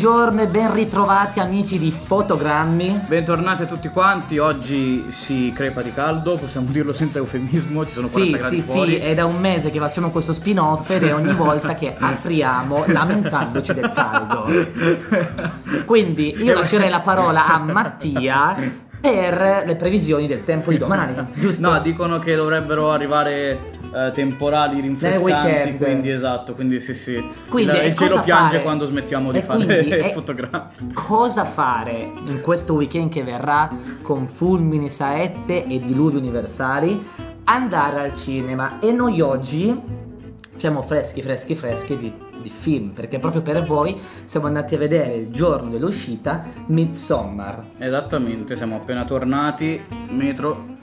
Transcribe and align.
Buongiorno 0.00 0.42
e 0.42 0.46
ben 0.46 0.72
ritrovati 0.72 1.40
amici 1.40 1.76
di 1.76 1.90
Fotogrammi. 1.90 3.06
Bentornati 3.08 3.64
a 3.64 3.66
tutti 3.66 3.88
quanti, 3.88 4.38
oggi 4.38 5.10
si 5.10 5.52
crepa 5.52 5.82
di 5.82 5.92
caldo, 5.92 6.36
possiamo 6.36 6.68
dirlo 6.70 6.92
senza 6.92 7.18
eufemismo, 7.18 7.84
ci 7.84 7.94
sono 7.94 8.06
40 8.06 8.36
Sì, 8.36 8.40
gradi 8.40 8.60
sì, 8.60 8.62
fuori. 8.62 8.90
sì, 9.00 9.04
è 9.04 9.14
da 9.14 9.24
un 9.24 9.40
mese 9.40 9.72
che 9.72 9.80
facciamo 9.80 10.10
questo 10.10 10.32
spin-off 10.32 10.88
ed 10.90 11.02
è 11.02 11.12
ogni 11.12 11.32
volta 11.34 11.74
che 11.74 11.96
apriamo 11.98 12.84
lamentandoci 12.86 13.74
del 13.74 13.92
caldo. 13.92 14.46
Quindi 15.84 16.44
io 16.44 16.54
lascerei 16.54 16.90
la 16.90 17.00
parola 17.00 17.46
a 17.46 17.58
Mattia 17.58 18.54
per 19.10 19.62
le 19.66 19.76
previsioni 19.76 20.26
del 20.26 20.44
tempo 20.44 20.70
di 20.70 20.78
domani, 20.78 21.14
giusto? 21.34 21.68
No, 21.68 21.80
dicono 21.80 22.18
che 22.18 22.34
dovrebbero 22.34 22.90
arrivare 22.90 23.76
eh, 23.94 24.10
temporali 24.12 24.80
rinfrescanti, 24.80 25.76
quindi 25.76 26.10
esatto, 26.10 26.54
quindi 26.54 26.80
sì 26.80 26.94
sì. 26.94 27.22
Quindi, 27.48 27.72
il, 27.72 27.82
e 27.82 27.86
il 27.88 27.94
cielo 27.94 28.20
piange 28.22 28.52
fare? 28.52 28.62
quando 28.62 28.84
smettiamo 28.84 29.32
di 29.32 29.38
E 29.38 29.42
fare 29.42 29.64
quindi, 29.64 30.10
fotogrammi. 30.12 30.92
Cosa 30.92 31.44
fare 31.44 32.12
in 32.26 32.40
questo 32.40 32.74
weekend 32.74 33.10
che 33.10 33.22
verrà 33.22 33.70
con 34.02 34.26
fulmini, 34.28 34.90
saette 34.90 35.64
e 35.64 35.78
diluvi 35.78 36.16
universali? 36.16 37.06
Andare 37.44 38.00
al 38.00 38.14
cinema 38.14 38.78
e 38.78 38.92
noi 38.92 39.20
oggi 39.22 40.06
siamo 40.54 40.82
freschi, 40.82 41.22
freschi, 41.22 41.54
freschi 41.54 41.96
di, 41.96 42.12
di 42.40 42.50
film 42.50 42.90
perché 42.90 43.18
proprio 43.18 43.42
per 43.42 43.62
voi 43.62 43.98
siamo 44.24 44.46
andati 44.46 44.74
a 44.74 44.78
vedere 44.78 45.14
il 45.14 45.30
giorno 45.30 45.70
dell'uscita 45.70 46.44
Midsommar. 46.66 47.64
Esattamente, 47.78 48.56
siamo 48.56 48.76
appena 48.76 49.04
tornati, 49.04 49.80
metro. 50.10 50.76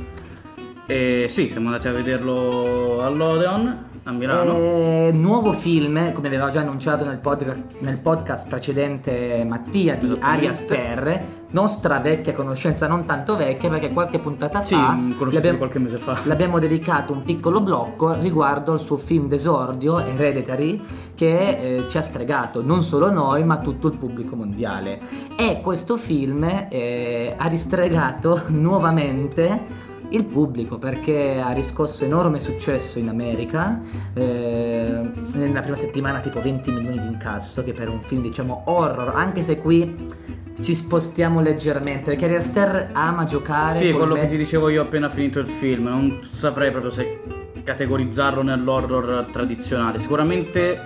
E 0.87 1.25
sì, 1.29 1.49
siamo 1.49 1.67
andati 1.67 1.87
a 1.87 1.91
vederlo 1.91 3.01
all'Odeon 3.01 3.93
a 4.07 4.11
Milano. 4.11 4.53
Eh, 4.55 5.09
nuovo 5.13 5.51
film, 5.53 6.11
come 6.13 6.27
aveva 6.27 6.49
già 6.49 6.61
annunciato 6.61 7.05
nel 7.05 7.17
podcast, 7.17 7.81
nel 7.81 7.99
podcast 7.99 8.47
precedente 8.47 9.43
Mattia 9.47 9.95
di 9.95 10.05
Esattamente. 10.05 10.27
Aria 10.37 10.53
Ster, 10.53 11.25
nostra 11.49 11.97
vecchia 11.99 12.35
conoscenza, 12.35 12.85
non 12.87 13.05
tanto 13.05 13.35
vecchia 13.35 13.67
perché 13.67 13.89
qualche 13.91 14.19
puntata 14.19 14.61
Sì, 14.63 14.75
fa 14.75 14.95
l'abbiamo- 15.31 15.57
qualche 15.57 15.79
mese 15.79 15.97
fa. 15.97 16.19
L'abbiamo 16.25 16.59
dedicato 16.59 17.13
un 17.13 17.23
piccolo 17.23 17.61
blocco 17.61 18.13
riguardo 18.13 18.73
al 18.73 18.79
suo 18.79 18.97
film 18.97 19.27
d'esordio, 19.27 19.97
Hereditary, 19.99 20.79
che 21.15 21.47
eh, 21.77 21.89
ci 21.89 21.97
ha 21.97 22.01
stregato 22.01 22.61
non 22.63 22.83
solo 22.83 23.09
noi, 23.09 23.43
ma 23.43 23.57
tutto 23.57 23.87
il 23.87 23.97
pubblico 23.97 24.35
mondiale. 24.35 24.99
E 25.35 25.61
questo 25.63 25.97
film 25.97 26.43
eh, 26.69 27.33
ha 27.35 27.47
ristregato 27.47 28.43
nuovamente 28.53 29.84
il 30.09 30.23
pubblico 30.25 30.77
perché 30.77 31.41
ha 31.43 31.51
riscosso 31.51 32.05
enorme 32.05 32.39
successo 32.39 32.99
in 32.99 33.09
America 33.09 33.79
eh, 34.13 35.09
nella 35.33 35.61
prima 35.61 35.75
settimana 35.75 36.19
tipo 36.19 36.41
20 36.41 36.71
milioni 36.71 36.99
di 36.99 37.07
incasso 37.07 37.63
che 37.63 37.73
per 37.73 37.89
un 37.89 37.99
film 38.01 38.21
diciamo 38.21 38.63
horror 38.65 39.15
anche 39.15 39.43
se 39.43 39.59
qui 39.59 40.33
ci 40.61 40.73
spostiamo 40.73 41.41
leggermente 41.41 42.11
perché 42.11 42.25
Ari 42.25 42.35
Aster 42.35 42.89
ama 42.93 43.25
giocare 43.25 43.77
Sì, 43.77 43.91
quello 43.91 44.15
che 44.15 44.27
ti 44.27 44.37
dicevo 44.37 44.69
io 44.69 44.83
appena 44.83 45.09
finito 45.09 45.39
il 45.39 45.47
film, 45.47 45.87
non 45.87 46.19
saprei 46.31 46.71
proprio 46.71 46.91
se 46.91 47.19
categorizzarlo 47.63 48.41
nell'horror 48.41 49.27
tradizionale. 49.31 49.99
Sicuramente 49.99 50.79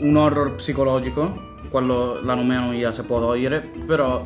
un 0.00 0.16
horror 0.16 0.54
psicologico, 0.54 1.48
quello 1.68 2.20
la 2.22 2.34
nomea 2.34 2.92
si 2.92 3.02
può 3.02 3.18
togliere, 3.18 3.68
però 3.84 4.24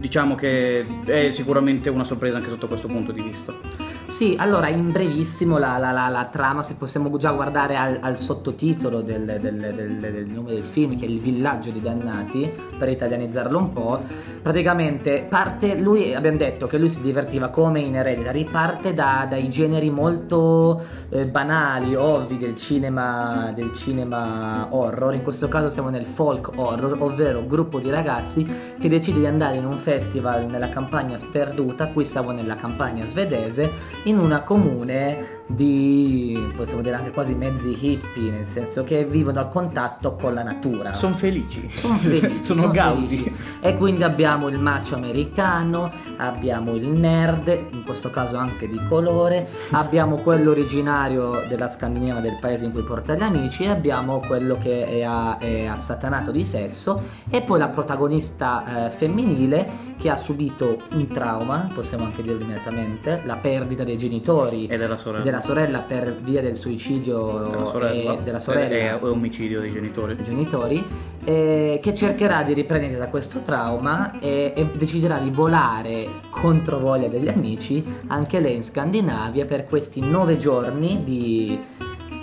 diciamo 0.00 0.34
che 0.34 0.84
è 1.04 1.30
sicuramente 1.30 1.90
una 1.90 2.04
sorpresa 2.04 2.38
anche 2.38 2.48
sotto 2.48 2.66
questo 2.66 2.88
punto 2.88 3.12
di 3.12 3.20
vista. 3.20 3.79
Sì, 4.10 4.34
allora 4.38 4.66
in 4.68 4.90
brevissimo 4.90 5.56
la, 5.56 5.78
la- 5.78 5.92
la- 5.92 6.08
la 6.08 6.24
trama, 6.24 6.64
se 6.64 6.74
possiamo 6.74 7.16
già 7.16 7.30
guardare 7.30 7.76
al, 7.76 7.98
al 8.02 8.18
sottotitolo 8.18 9.02
del, 9.02 9.38
del- 9.40 9.72
del- 9.72 9.98
del 10.00 10.26
nome 10.26 10.50
del 10.54 10.64
film, 10.64 10.98
che 10.98 11.06
è 11.06 11.08
Il 11.08 11.20
villaggio 11.20 11.70
di 11.70 11.80
dannati, 11.80 12.50
per 12.76 12.88
italianizzarlo 12.88 13.56
un 13.56 13.72
po', 13.72 14.00
praticamente 14.42 15.24
parte, 15.28 15.76
lui, 15.78 16.12
abbiamo 16.12 16.38
detto 16.38 16.66
che 16.66 16.76
lui 16.76 16.90
si 16.90 17.02
divertiva 17.02 17.48
come 17.50 17.80
in 17.80 17.94
Hereditary, 17.94 18.44
parte 18.50 18.94
da- 18.94 19.26
dai 19.30 19.48
generi 19.48 19.90
molto 19.90 20.82
eh, 21.10 21.26
banali, 21.26 21.94
ovvi 21.94 22.36
del 22.36 22.56
cinema, 22.56 23.52
del 23.54 23.72
cinema 23.74 24.66
horror, 24.70 25.14
in 25.14 25.22
questo 25.22 25.46
caso 25.46 25.68
siamo 25.68 25.88
nel 25.88 26.04
folk 26.04 26.50
horror, 26.56 26.96
ovvero 26.98 27.46
gruppo 27.46 27.78
di 27.78 27.90
ragazzi 27.90 28.44
che 28.78 28.88
decide 28.88 29.20
di 29.20 29.26
andare 29.26 29.56
in 29.56 29.64
un 29.66 29.78
festival 29.78 30.46
nella 30.46 30.68
campagna 30.68 31.16
sperduta, 31.16 31.86
qui 31.92 32.04
siamo 32.04 32.32
nella 32.32 32.56
campagna 32.56 33.04
svedese, 33.06 33.98
in 34.04 34.18
una 34.18 34.42
comune 34.42 35.39
di, 35.54 36.52
possiamo 36.56 36.80
dire 36.82 36.94
anche 36.96 37.10
quasi 37.10 37.34
mezzi 37.34 37.76
hippie, 37.78 38.30
nel 38.30 38.46
senso 38.46 38.84
che 38.84 39.04
vivono 39.04 39.40
a 39.40 39.46
contatto 39.46 40.14
con 40.14 40.32
la 40.34 40.42
natura. 40.42 40.92
Sono 40.92 41.14
felici. 41.14 41.68
Sono 41.70 41.96
felici, 41.98 42.44
sono 42.44 42.62
son 42.62 42.70
gaudi. 42.70 43.06
felici. 43.16 43.32
E 43.60 43.76
quindi 43.76 44.02
abbiamo 44.04 44.48
il 44.48 44.58
macio 44.58 44.94
americano, 44.94 45.90
abbiamo 46.18 46.74
il 46.74 46.86
nerd, 46.88 47.48
in 47.72 47.82
questo 47.84 48.10
caso 48.10 48.36
anche 48.36 48.68
di 48.68 48.80
colore, 48.88 49.48
abbiamo 49.72 50.18
quello 50.18 50.50
originario 50.50 51.42
della 51.48 51.68
Scandinavia 51.68 52.20
del 52.20 52.38
paese 52.40 52.64
in 52.64 52.72
cui 52.72 52.82
porta 52.82 53.14
gli 53.14 53.22
amici 53.22 53.64
e 53.64 53.68
abbiamo 53.70 54.20
quello 54.26 54.56
che 54.60 54.86
è, 54.86 55.02
a- 55.02 55.38
è 55.38 55.66
assatanato 55.66 56.30
di 56.30 56.44
sesso 56.44 57.02
e 57.28 57.42
poi 57.42 57.58
la 57.58 57.68
protagonista 57.68 58.86
eh, 58.86 58.90
femminile 58.90 59.88
che 59.98 60.08
ha 60.10 60.16
subito 60.16 60.78
un 60.92 61.06
trauma, 61.08 61.68
possiamo 61.74 62.04
anche 62.04 62.22
dirlo 62.22 62.42
immediatamente, 62.42 63.20
la 63.24 63.36
perdita 63.36 63.84
dei 63.84 63.98
genitori 63.98 64.66
E 64.66 64.78
della 64.78 64.96
sorella. 64.96 65.24
della 65.24 65.39
sorella 65.40 65.78
per 65.80 66.16
via 66.22 66.40
del 66.40 66.56
suicidio 66.56 67.48
Della 67.50 67.64
sorella. 67.64 68.12
e- 68.14 68.22
della 68.22 68.38
sorella 68.38 68.74
è 68.74 68.98
omicidio 69.02 69.60
dei 69.60 69.70
genitori. 69.70 70.16
genitori, 70.22 70.84
eh, 71.24 71.80
che 71.82 71.94
cercherà 71.94 72.42
di 72.42 72.54
riprendere 72.54 72.96
da 72.98 73.08
questo 73.08 73.40
trauma 73.40 74.18
e, 74.20 74.52
e 74.54 74.66
deciderà 74.76 75.18
di 75.18 75.30
volare 75.30 76.06
contro 76.30 76.78
voglia 76.78 77.08
degli 77.08 77.28
amici 77.28 77.84
anche 78.06 78.40
lei 78.40 78.54
in 78.56 78.62
Scandinavia 78.62 79.44
per 79.46 79.66
questi 79.66 80.00
nove 80.00 80.36
giorni 80.36 81.02
di 81.04 81.58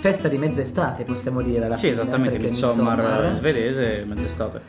festa 0.00 0.28
di 0.28 0.38
mezz'estate, 0.38 1.04
possiamo 1.04 1.42
dire. 1.42 1.64
Alla 1.66 1.76
Sì, 1.76 1.88
fine, 1.90 2.00
esattamente, 2.02 2.38
Midsommar 2.38 2.98
Midsommar- 3.02 3.36
svedese, 3.36 4.04
mezz'estate. 4.06 4.60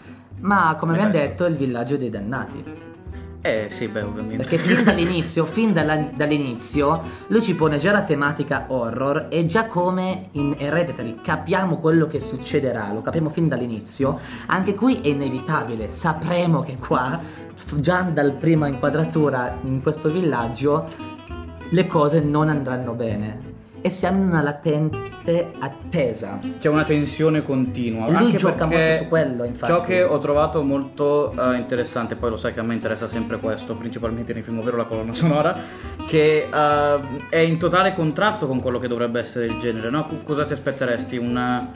Ma 0.42 0.76
come 0.80 0.94
abbiamo 0.94 1.12
detto, 1.12 1.46
è 1.46 1.50
il 1.50 1.56
villaggio 1.58 1.98
dei 1.98 2.09
dannati. 2.09 2.64
Eh 3.42 3.68
sì, 3.70 3.88
beh, 3.88 4.02
ovviamente. 4.02 4.38
Perché 4.38 4.58
fin 4.58 4.84
dall'inizio, 4.84 5.46
fin 5.46 5.72
dalla- 5.72 6.10
dall'inizio, 6.14 7.02
lui 7.28 7.42
ci 7.42 7.56
pone 7.56 7.78
già 7.78 7.92
la 7.92 8.04
tematica 8.04 8.66
horror 8.68 9.28
e 9.30 9.46
già 9.46 9.66
come 9.68 10.28
in 10.32 10.56
Hereditary 10.58 11.16
capiamo 11.22 11.78
quello 11.78 12.06
che 12.08 12.20
succederà, 12.20 12.92
lo 12.92 13.02
capiamo 13.02 13.30
fin 13.30 13.48
dall'inizio, 13.48 14.20
anche 14.48 14.76
qui 14.76 15.00
è 15.02 15.08
inevitabile, 15.08 15.88
sapremo 15.88 16.62
che 16.62 16.76
qua, 16.76 17.18
già 17.76 18.02
dal 18.02 18.34
prima 18.34 18.68
inquadratura 18.68 19.58
in 19.64 19.82
questo 19.82 20.10
villaggio, 20.10 20.88
le 21.70 21.88
cose 21.88 22.20
non 22.20 22.50
andranno 22.50 22.94
bene. 22.94 23.49
E 23.81 23.90
siamo 23.90 24.22
in 24.22 24.28
una 24.28 24.41
latente 24.41 25.51
attesa. 25.59 26.38
C'è 26.59 26.67
una 26.67 26.84
tensione 26.84 27.44
continua. 27.44 28.07
E 28.07 28.12
lui 28.12 28.25
anche 28.25 28.38
gioca 28.38 28.67
perché 28.67 28.84
molto 28.84 29.03
su 29.03 29.07
quello, 29.07 29.44
infatti. 29.45 29.72
Ciò 29.72 29.81
che 29.81 30.03
ho 30.03 30.17
trovato 30.19 30.62
molto 30.63 31.31
eh, 31.31 31.57
interessante, 31.57 32.16
poi 32.16 32.31
lo 32.31 32.35
sai 32.35 32.51
che 32.51 32.59
a 32.59 32.63
me 32.63 32.73
interessa 32.73 33.07
sempre 33.07 33.38
questo, 33.38 33.75
principalmente 33.75 34.34
nei 34.34 34.41
film, 34.41 34.59
ovvero 34.59 34.75
la 34.75 34.84
colonna 34.84 35.13
sonora, 35.13 35.56
che 36.06 36.47
eh, 36.53 37.00
è 37.29 37.38
in 37.38 37.57
totale 37.57 37.94
contrasto 37.94 38.47
con 38.47 38.59
quello 38.59 38.79
che 38.79 38.87
dovrebbe 38.87 39.22
essere 39.22 39.46
il 39.46 39.58
genere. 39.59 39.90
No? 39.90 40.05
Co- 40.05 40.17
Cosa 40.25 40.43
ti 40.43 40.53
aspetteresti? 40.53 41.17
Una 41.17 41.73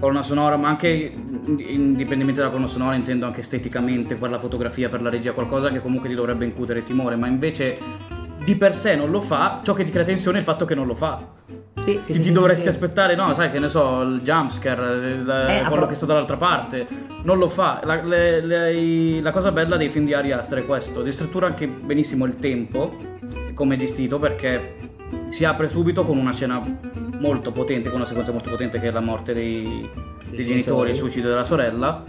colonna 0.00 0.22
sonora, 0.24 0.56
ma 0.56 0.68
anche 0.68 0.88
indipendentemente 0.88 2.40
dalla 2.40 2.50
colonna 2.50 2.66
sonora, 2.66 2.96
intendo 2.96 3.26
anche 3.26 3.40
esteticamente, 3.40 4.16
per 4.16 4.28
la 4.28 4.40
fotografia, 4.40 4.88
per 4.88 5.00
la 5.02 5.08
regia, 5.08 5.32
qualcosa 5.32 5.68
che 5.68 5.80
comunque 5.80 6.08
ti 6.08 6.16
dovrebbe 6.16 6.44
incutere 6.44 6.82
timore, 6.82 7.14
ma 7.14 7.28
invece 7.28 7.78
di 8.44 8.54
per 8.56 8.74
sé 8.74 8.94
non 8.96 9.10
lo 9.10 9.20
fa. 9.20 9.60
Ciò 9.62 9.72
che 9.74 9.84
ti 9.84 9.90
crea 9.90 10.04
tensione 10.04 10.36
è 10.36 10.40
il 10.40 10.46
fatto 10.46 10.64
che 10.64 10.74
non 10.74 10.86
lo 10.86 10.94
fa. 10.94 11.18
Sì, 11.76 11.98
sì, 12.00 12.12
ti 12.12 12.14
sì, 12.14 12.20
ti 12.20 12.32
dovresti 12.32 12.68
aspettare, 12.68 13.14
no, 13.14 13.34
sai 13.34 13.50
che 13.50 13.58
ne 13.58 13.68
so, 13.68 14.00
il 14.02 14.20
jumpscare, 14.22 14.94
il- 15.10 15.46
Eh, 15.48 15.58
a 15.58 15.62
quello 15.64 15.76
pro- 15.82 15.86
che 15.86 15.94
sta 15.94 16.06
dall'altra 16.06 16.36
parte. 16.36 16.86
Non 17.24 17.38
lo 17.38 17.48
fa. 17.48 17.80
La, 17.84 18.02
le- 18.02 18.40
le- 18.40 19.20
la 19.20 19.30
cosa 19.32 19.50
bella 19.50 19.76
dei 19.76 19.88
film 19.90 20.06
di 20.06 20.14
Ari 20.14 20.32
Aster 20.32 20.60
è 20.60 20.66
questo: 20.66 21.02
distruttura 21.02 21.46
anche 21.46 21.66
benissimo 21.66 22.24
il 22.26 22.36
tempo, 22.36 22.94
come 23.54 23.74
è 23.74 23.78
gestito, 23.78 24.18
perché 24.18 24.76
si 25.28 25.44
apre 25.44 25.68
subito 25.68 26.04
con 26.04 26.16
una 26.16 26.32
scena 26.32 26.60
molto 27.18 27.50
potente, 27.50 27.88
con 27.88 27.98
una 27.98 28.06
sequenza 28.06 28.32
molto 28.32 28.50
potente 28.50 28.78
che 28.80 28.88
è 28.88 28.90
la 28.90 29.00
morte 29.00 29.32
dei, 29.34 29.88
dei 30.30 30.44
genitori, 30.46 30.90
il 30.90 30.96
suicidio 30.96 31.28
della 31.28 31.44
sorella. 31.44 32.02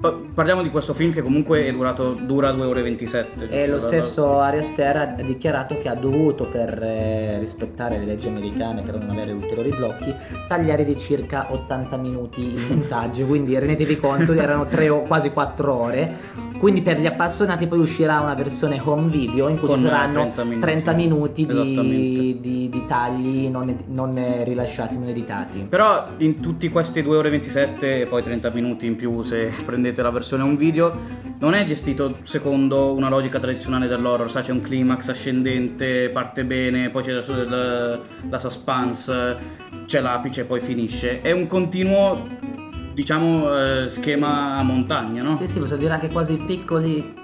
Poi 0.00 0.28
Parliamo 0.38 0.62
di 0.62 0.70
questo 0.70 0.94
film 0.94 1.12
che 1.12 1.20
comunque 1.20 1.66
è 1.66 1.72
durato, 1.72 2.12
dura 2.12 2.52
2 2.52 2.64
ore 2.64 2.78
e 2.78 2.82
27. 2.84 3.48
E 3.48 3.66
lo 3.66 3.80
stesso 3.80 4.38
Ari 4.38 4.58
Aster 4.58 4.96
ha 4.96 5.06
dichiarato 5.06 5.76
che 5.80 5.88
ha 5.88 5.96
dovuto, 5.96 6.44
per 6.44 6.80
eh, 6.80 7.40
rispettare 7.40 7.98
le 7.98 8.04
leggi 8.04 8.28
americane, 8.28 8.82
per 8.82 9.00
non 9.00 9.10
avere 9.10 9.32
ulteriori 9.32 9.70
blocchi, 9.70 10.14
tagliare 10.46 10.84
di 10.84 10.96
circa 10.96 11.48
80 11.50 11.96
minuti 11.96 12.54
il 12.54 12.64
montaggio. 12.70 13.26
Quindi 13.26 13.58
rendetevi 13.58 13.96
conto, 13.96 14.32
erano 14.32 14.66
tre 14.66 14.88
o 14.88 15.00
quasi 15.00 15.30
4 15.30 15.74
ore. 15.74 16.46
Quindi 16.58 16.82
per 16.82 17.00
gli 17.00 17.06
appassionati 17.06 17.66
poi 17.66 17.78
uscirà 17.78 18.20
una 18.20 18.34
versione 18.34 18.80
home 18.82 19.08
video 19.08 19.48
in 19.48 19.58
cui 19.58 19.76
ci 19.76 19.84
saranno 19.84 20.32
30 20.32 20.44
minuti. 20.44 20.60
30 20.60 20.92
minuti 20.92 21.46
di, 21.46 22.38
di- 22.40 22.68
di 22.68 22.82
tagli 22.86 23.46
non, 23.46 23.76
non, 23.86 24.42
rilasciati, 24.44 24.98
non 24.98 25.08
editati. 25.08 25.66
Però 25.68 26.06
in 26.18 26.40
tutti 26.40 26.68
questi 26.68 27.02
2 27.02 27.16
ore 27.16 27.28
e 27.28 27.30
27 27.32 28.00
e 28.00 28.06
poi 28.06 28.22
30 28.24 28.50
minuti 28.50 28.86
in 28.86 28.96
più 28.96 29.22
se 29.22 29.52
prendete 29.64 29.87
la 29.96 30.10
versione 30.10 30.42
un 30.42 30.56
video, 30.56 30.92
non 31.38 31.54
è 31.54 31.64
gestito 31.64 32.18
secondo 32.22 32.94
una 32.94 33.08
logica 33.08 33.38
tradizionale 33.38 33.86
dell'horror, 33.86 34.30
sai 34.30 34.42
c'è 34.42 34.52
un 34.52 34.60
climax 34.60 35.08
ascendente, 35.08 36.08
parte 36.10 36.44
bene, 36.44 36.90
poi 36.90 37.02
c'è 37.02 37.12
la, 37.12 37.44
la, 37.44 37.98
la 38.28 38.38
suspense, 38.38 39.36
c'è 39.86 40.00
l'apice 40.00 40.42
e 40.42 40.44
poi 40.44 40.60
finisce. 40.60 41.20
È 41.20 41.30
un 41.30 41.46
continuo, 41.46 42.26
diciamo, 42.92 43.56
eh, 43.56 43.88
schema 43.88 44.56
a 44.56 44.62
montagna, 44.62 45.22
no? 45.22 45.30
Sì, 45.36 45.46
sì, 45.46 45.58
posso 45.58 45.76
dire 45.76 45.92
anche 45.92 46.08
quasi 46.08 46.36
piccoli 46.36 47.14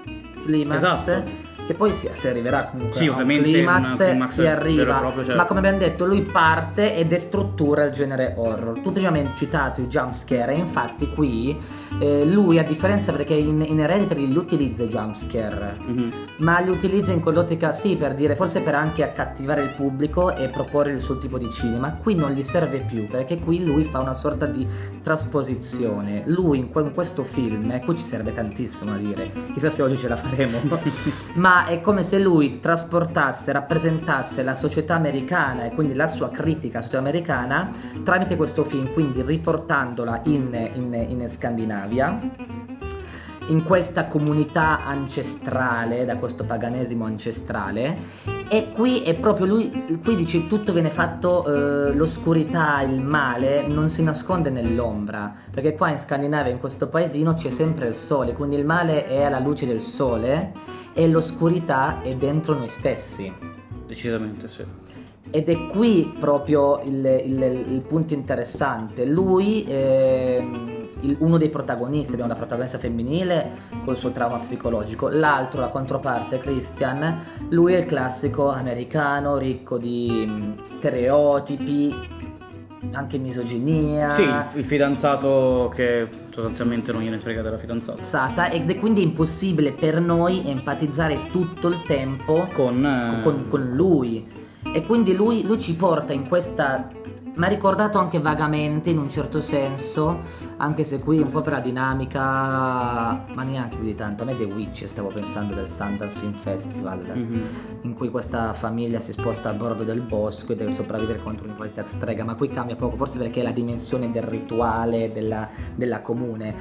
climax. 0.43 0.75
Esatto. 0.75 1.43
Che 1.65 1.73
poi 1.73 1.91
si, 1.91 2.07
si 2.11 2.27
arriverà 2.27 2.65
comunque 2.65 2.95
Sì, 2.95 3.07
a 3.07 3.09
un 3.09 3.13
ovviamente 3.13 3.49
climax, 3.49 3.89
un 3.89 3.95
climax 3.97 4.29
si 4.29 4.45
arriva. 4.45 4.97
proprio, 4.97 5.23
certo. 5.23 5.41
Ma 5.41 5.45
come 5.45 5.59
abbiamo 5.61 5.79
detto, 5.79 6.05
lui 6.05 6.21
parte 6.21 6.93
e 6.93 7.05
destruttura 7.07 7.85
il 7.85 7.91
genere 7.91 8.35
horror. 8.37 8.81
Tu 8.81 8.91
prima 8.91 9.09
hai 9.09 9.27
citato 9.35 9.81
i 9.81 9.87
jumpscare, 9.87 10.53
e 10.53 10.59
infatti 10.59 11.09
qui 11.11 11.57
eh, 11.99 12.25
lui, 12.25 12.57
a 12.59 12.63
differenza 12.63 13.11
perché 13.11 13.33
in, 13.33 13.61
in 13.67 13.79
Hereditary 13.79 14.27
li 14.27 14.37
utilizza 14.37 14.83
i 14.83 14.87
jumpscare, 14.87 15.77
Mhm. 15.85 16.11
ma 16.37 16.59
li 16.59 16.69
utilizza 16.69 17.11
in 17.11 17.21
quell'ottica 17.21 17.71
sì 17.71 17.95
per 17.95 18.13
dire, 18.13 18.35
forse 18.35 18.61
per 18.61 18.75
anche 18.75 19.03
accattivare 19.03 19.61
il 19.61 19.69
pubblico 19.75 20.35
e 20.35 20.47
proporre 20.49 20.91
il 20.91 21.01
suo 21.01 21.17
tipo 21.17 21.37
di 21.37 21.49
cinema. 21.51 21.93
Qui 21.93 22.15
non 22.15 22.31
gli 22.31 22.43
serve 22.43 22.79
più 22.79 23.07
perché 23.07 23.37
qui 23.39 23.63
lui 23.65 23.83
fa 23.83 23.99
una 23.99 24.13
sorta 24.13 24.45
di 24.45 24.65
trasposizione. 25.01 26.23
Lui 26.25 26.59
in, 26.59 26.69
in 26.73 26.91
questo 26.93 27.23
film, 27.23 27.71
e 27.71 27.79
qui 27.81 27.95
ci 27.97 28.03
serve 28.03 28.33
tantissimo 28.33 28.93
a 28.93 28.97
dire, 28.97 29.31
chissà 29.53 29.69
se 29.69 29.81
oggi 29.81 29.97
ce 29.97 30.07
la 30.07 30.15
faremo, 30.17 30.59
ma 31.35 31.65
è 31.67 31.81
come 31.81 32.03
se 32.03 32.19
lui 32.19 32.59
trasportasse, 32.59 33.51
rappresentasse 33.51 34.43
la 34.43 34.55
società 34.55 34.95
americana 34.95 35.63
e 35.65 35.71
quindi 35.71 35.93
la 35.93 36.07
sua 36.07 36.29
critica 36.29 36.79
società 36.81 36.99
americana 36.99 37.69
tramite 38.03 38.35
questo 38.35 38.63
film, 38.63 38.91
quindi 38.93 39.21
riportandola 39.21 40.21
in, 40.25 40.69
in- 40.73 41.05
in 41.09 41.29
Scandinavia 41.29 41.74
in 43.47 43.63
questa 43.63 44.05
comunità 44.07 44.85
ancestrale, 44.85 46.05
da 46.05 46.15
questo 46.17 46.45
paganesimo 46.45 47.05
ancestrale. 47.05 48.33
E 48.47 48.71
qui 48.71 49.01
è 49.01 49.15
proprio 49.15 49.47
lui, 49.47 49.99
qui 50.03 50.15
dice 50.15 50.47
tutto 50.47 50.71
viene 50.71 50.89
fatto, 50.91 51.45
eh, 51.45 51.93
l'oscurità, 51.93 52.81
il 52.81 53.01
male 53.01 53.65
non 53.67 53.89
si 53.89 54.03
nasconde 54.03 54.49
nell'ombra, 54.51 55.33
perché 55.51 55.75
qua 55.75 55.89
in 55.89 55.99
Scandinavia, 55.99 56.51
in 56.51 56.59
questo 56.59 56.87
paesino, 56.87 57.33
c'è 57.33 57.49
sempre 57.49 57.87
il 57.87 57.95
sole, 57.95 58.33
quindi 58.33 58.55
il 58.55 58.65
male 58.65 59.05
è 59.07 59.23
alla 59.23 59.39
luce 59.39 59.65
del 59.65 59.81
sole 59.81 60.53
e 60.93 61.07
l'oscurità 61.07 62.01
è 62.01 62.13
dentro 62.15 62.55
noi 62.55 62.69
stessi. 62.69 63.31
Decisamente 63.87 64.47
sì. 64.47 64.63
Ed 65.31 65.49
è 65.49 65.67
qui 65.67 66.13
proprio 66.19 66.79
il, 66.83 67.03
il- 67.03 67.65
il 67.73 67.81
punto 67.81 68.13
interessante. 68.13 69.05
Lui, 69.05 69.65
ehm, 69.67 70.74
il- 71.01 71.17
uno 71.19 71.37
dei 71.37 71.49
protagonisti, 71.49 72.13
abbiamo 72.13 72.31
la 72.31 72.37
protagonista 72.37 72.77
femminile 72.77 73.51
col 73.83 73.97
suo 73.97 74.11
trauma 74.11 74.37
psicologico, 74.37 75.07
l'altro, 75.09 75.59
la 75.59 75.67
controparte, 75.69 76.37
Christian, 76.39 77.19
lui 77.49 77.73
è 77.73 77.77
il 77.79 77.85
classico 77.85 78.49
americano 78.49 79.37
ricco 79.37 79.77
di 79.77 80.25
mm, 80.27 80.51
stereotipi, 80.63 81.93
anche 82.91 83.17
misoginia. 83.17 84.11
Sì, 84.11 84.21
il, 84.21 84.45
il 84.53 84.63
fidanzato 84.63 85.71
che 85.73 86.07
sostanzialmente 86.31 86.91
non 86.91 87.01
gliene 87.01 87.19
frega 87.19 87.41
della 87.41 87.57
fidanzata. 87.57 88.03
Sata, 88.03 88.49
ed 88.49 88.69
è 88.69 88.77
quindi 88.77 89.01
impossibile 89.01 89.71
per 89.71 89.99
noi 90.01 90.47
empatizzare 90.49 91.19
tutto 91.31 91.67
il 91.67 91.81
tempo 91.83 92.47
Con, 92.53 92.85
eh, 92.85 93.21
con, 93.23 93.47
con 93.49 93.63
lui 93.73 94.27
e 94.73 94.83
quindi 94.83 95.15
lui, 95.15 95.43
lui 95.45 95.59
ci 95.59 95.75
porta 95.75 96.11
in 96.13 96.27
questa 96.27 96.89
mi 97.37 97.43
ha 97.45 97.47
ricordato 97.49 97.97
anche 97.99 98.19
vagamente 98.19 98.89
in 98.89 98.97
un 98.97 99.09
certo 99.09 99.41
senso 99.41 100.19
anche 100.57 100.83
se 100.85 100.99
qui 100.99 101.19
un 101.19 101.29
po' 101.29 101.41
per 101.41 101.53
la 101.53 101.59
dinamica 101.59 102.19
ma 103.33 103.43
neanche 103.43 103.75
più 103.75 103.85
di 103.85 103.93
tanto 103.95 104.23
a 104.23 104.25
me 104.25 104.37
The 104.37 104.45
Witch 104.45 104.85
stavo 104.87 105.09
pensando 105.09 105.53
del 105.53 105.67
Sundance 105.67 106.17
Film 106.19 106.33
Festival 106.33 106.99
Mhm. 107.05 107.41
in 107.81 107.93
cui 107.93 108.09
questa 108.09 108.53
famiglia 108.53 108.99
si 108.99 109.11
sposta 109.11 109.49
a 109.49 109.53
bordo 109.53 109.83
del 109.83 110.01
bosco 110.01 110.53
e 110.53 110.55
deve 110.55 110.71
sopravvivere 110.71 111.21
contro 111.21 111.43
un'inqualità 111.45 111.85
strega 111.85 112.23
ma 112.23 112.35
qui 112.35 112.47
cambia 112.47 112.75
poco 112.75 112.95
forse 112.95 113.17
perché 113.17 113.41
è 113.41 113.43
la 113.43 113.51
dimensione 113.51 114.11
del 114.11 114.23
rituale 114.23 115.11
della, 115.11 115.47
della 115.75 116.01
comune 116.01 116.55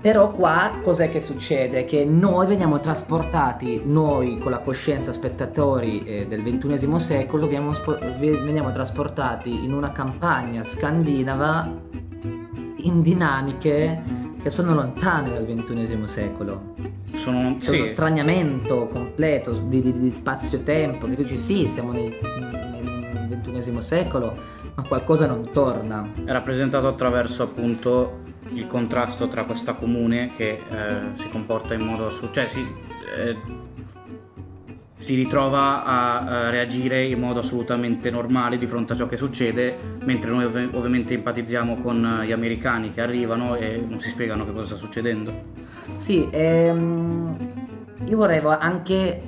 però 0.00 0.30
qua 0.30 0.70
cos'è 0.82 1.10
che 1.10 1.20
succede? 1.20 1.84
Che 1.84 2.04
noi 2.04 2.46
veniamo 2.46 2.80
trasportati, 2.80 3.82
noi 3.84 4.38
con 4.38 4.50
la 4.50 4.58
coscienza 4.60 5.12
spettatori 5.12 6.02
eh, 6.04 6.26
del 6.26 6.42
XXI 6.42 6.98
secolo, 6.98 7.46
veniamo, 7.46 7.72
veniamo 8.18 8.72
trasportati 8.72 9.64
in 9.64 9.72
una 9.74 9.92
campagna 9.92 10.62
scandinava 10.62 11.70
in 12.82 13.02
dinamiche 13.02 14.02
che 14.42 14.48
sono 14.48 14.72
lontane 14.74 15.30
dal 15.30 15.44
XXI 15.46 16.00
secolo. 16.06 16.74
Sono, 17.14 17.56
C'è 17.58 17.76
uno 17.76 17.84
sì, 17.84 17.92
straniamento 17.92 18.86
completo 18.86 19.52
di, 19.52 19.82
di- 19.82 19.92
di 19.92 20.10
spazio-tempo, 20.10 21.06
che 21.06 21.14
tu 21.16 21.22
dici 21.22 21.36
sì, 21.36 21.68
siamo 21.68 21.92
nel, 21.92 22.10
nel- 22.72 23.28
nel 23.28 23.40
XXI 23.42 23.82
secolo, 23.82 24.34
ma 24.76 24.82
qualcosa 24.84 25.26
non 25.26 25.50
torna. 25.52 26.08
è 26.24 26.30
rappresentato 26.32 26.88
attraverso 26.88 27.42
appunto 27.42 28.20
il 28.52 28.66
contrasto 28.66 29.28
tra 29.28 29.44
questa 29.44 29.74
comune 29.74 30.30
che 30.36 30.60
eh, 30.68 30.96
si 31.14 31.28
comporta 31.28 31.74
in 31.74 31.82
modo 31.82 32.06
assurdo, 32.06 32.32
cioè 32.32 32.48
si, 32.48 32.60
eh, 33.16 33.36
si 34.96 35.14
ritrova 35.14 35.84
a, 35.84 36.24
eh, 36.28 36.50
reagire 36.50 37.04
in 37.04 37.18
modo 37.18 37.40
assolutamente 37.40 38.10
normale 38.10 38.58
di 38.58 38.66
fronte 38.66 38.92
a 38.92 38.96
ciò 38.96 39.06
che 39.06 39.16
succede, 39.16 39.76
mentre 40.04 40.30
noi 40.30 40.44
ov- 40.44 40.74
ovviamente 40.74 41.14
empatizziamo 41.14 41.76
con 41.76 42.20
eh, 42.22 42.26
gli 42.26 42.32
americani 42.32 42.92
che 42.92 43.00
arrivano 43.00 43.56
e 43.56 43.82
non 43.88 43.98
si 44.00 44.08
spiegano 44.08 44.44
che 44.44 44.52
cosa 44.52 44.66
sta 44.66 44.76
succedendo. 44.76 45.32
Sì, 45.94 46.28
ehm, 46.30 47.36
io 48.06 48.16
vorrei 48.16 48.42
anche 48.44 49.22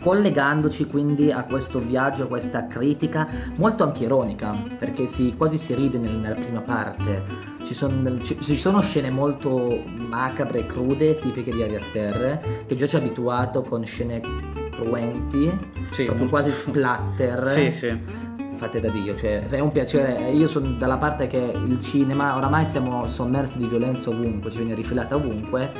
collegandoci 0.00 0.86
quindi 0.86 1.30
a 1.30 1.42
questo 1.44 1.80
viaggio, 1.80 2.24
a 2.24 2.26
questa 2.26 2.66
critica 2.66 3.28
molto 3.56 3.84
anche 3.84 4.04
ironica, 4.04 4.54
perché 4.78 5.06
si, 5.06 5.34
quasi 5.36 5.58
si 5.58 5.74
ride 5.74 5.98
nel- 5.98 6.16
nella 6.18 6.34
prima 6.36 6.60
parte. 6.60 7.56
Ci 7.68 7.74
sono, 7.74 8.18
ci- 8.22 8.56
sono 8.56 8.80
scene 8.80 9.10
molto 9.10 9.82
macabre 10.08 10.60
e 10.60 10.66
crude, 10.66 11.16
tipiche 11.16 11.50
di 11.50 11.62
Ari 11.62 11.74
Aster, 11.76 12.64
che 12.66 12.74
già 12.74 12.86
ci 12.86 12.96
ha 12.96 12.98
abituato 12.98 13.60
con 13.60 13.84
scene 13.84 14.22
cruenti, 14.70 15.50
Sì, 15.90 16.06
quasi 16.30 16.50
splatter. 16.50 17.46
Sì, 17.46 17.70
sì. 17.70 17.98
fatte 18.54 18.80
da 18.80 18.88
Dio, 18.88 19.14
cioè 19.14 19.46
è 19.48 19.60
un 19.60 19.70
piacere, 19.70 20.30
io 20.30 20.48
sono 20.48 20.70
dalla 20.78 20.96
parte 20.96 21.26
che 21.26 21.36
il 21.36 21.78
cinema, 21.82 22.36
oramai 22.36 22.64
siamo 22.64 23.06
sommersi 23.06 23.58
di 23.58 23.66
violenza 23.66 24.08
ovunque, 24.08 24.50
ci 24.50 24.58
viene 24.58 24.74
rifilata 24.74 25.14
ovunque, 25.14 25.70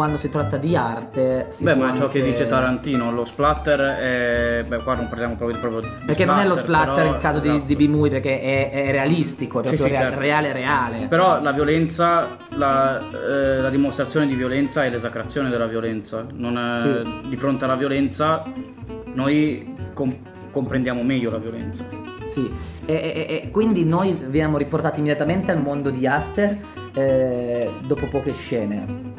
quando 0.00 0.16
si 0.16 0.30
tratta 0.30 0.56
di 0.56 0.74
arte 0.74 1.48
si 1.50 1.62
Beh, 1.62 1.74
ma 1.74 1.90
ciò 1.94 2.08
che 2.08 2.20
anche- 2.20 2.30
dice 2.30 2.46
Tarantino, 2.46 3.12
lo 3.12 3.26
splatter 3.26 3.80
è... 3.80 4.64
Beh, 4.66 4.78
qua 4.78 4.94
non 4.94 5.08
parliamo 5.10 5.34
proprio, 5.36 5.58
proprio 5.60 5.80
di 5.82 5.88
Perché 6.06 6.24
non 6.24 6.38
è 6.38 6.46
lo 6.46 6.54
splatter 6.54 6.94
però- 6.94 7.14
in 7.16 7.20
caso 7.20 7.38
di, 7.38 7.48
esatto. 7.50 7.64
di 7.66 7.76
B-movie 7.76 8.08
perché 8.08 8.40
è, 8.40 8.70
è 8.70 8.90
realistico, 8.92 9.60
è 9.60 9.66
Sì, 9.66 9.74
proprio 9.74 9.86
sì, 9.88 9.92
rea- 9.92 10.08
certo. 10.10 10.20
reale 10.24 10.52
reale. 10.54 11.06
Però 11.06 11.42
la 11.42 11.52
violenza, 11.52 12.28
la, 12.56 12.98
eh, 12.98 13.58
la 13.60 13.68
dimostrazione 13.68 14.26
di 14.26 14.34
violenza 14.36 14.86
è 14.86 14.88
l'esacrazione 14.88 15.50
della 15.50 15.66
violenza. 15.66 16.24
Non 16.32 16.56
è- 16.56 16.74
Sì. 16.76 17.28
Di 17.28 17.36
fronte 17.36 17.64
alla 17.66 17.76
violenza 17.76 18.42
noi 19.12 19.74
com- 19.92 20.16
comprendiamo 20.50 21.02
meglio 21.02 21.30
la 21.30 21.36
violenza. 21.36 21.84
Sì, 22.22 22.50
e, 22.86 22.94
e- 22.94 23.42
e 23.44 23.50
quindi 23.50 23.84
noi 23.84 24.14
veniamo 24.18 24.56
riportati 24.56 25.00
immediatamente 25.00 25.50
al 25.52 25.60
mondo 25.60 25.90
di 25.90 26.06
Aster 26.06 26.56
eh, 26.94 27.70
dopo 27.86 28.06
poche 28.06 28.32
scene. 28.32 29.09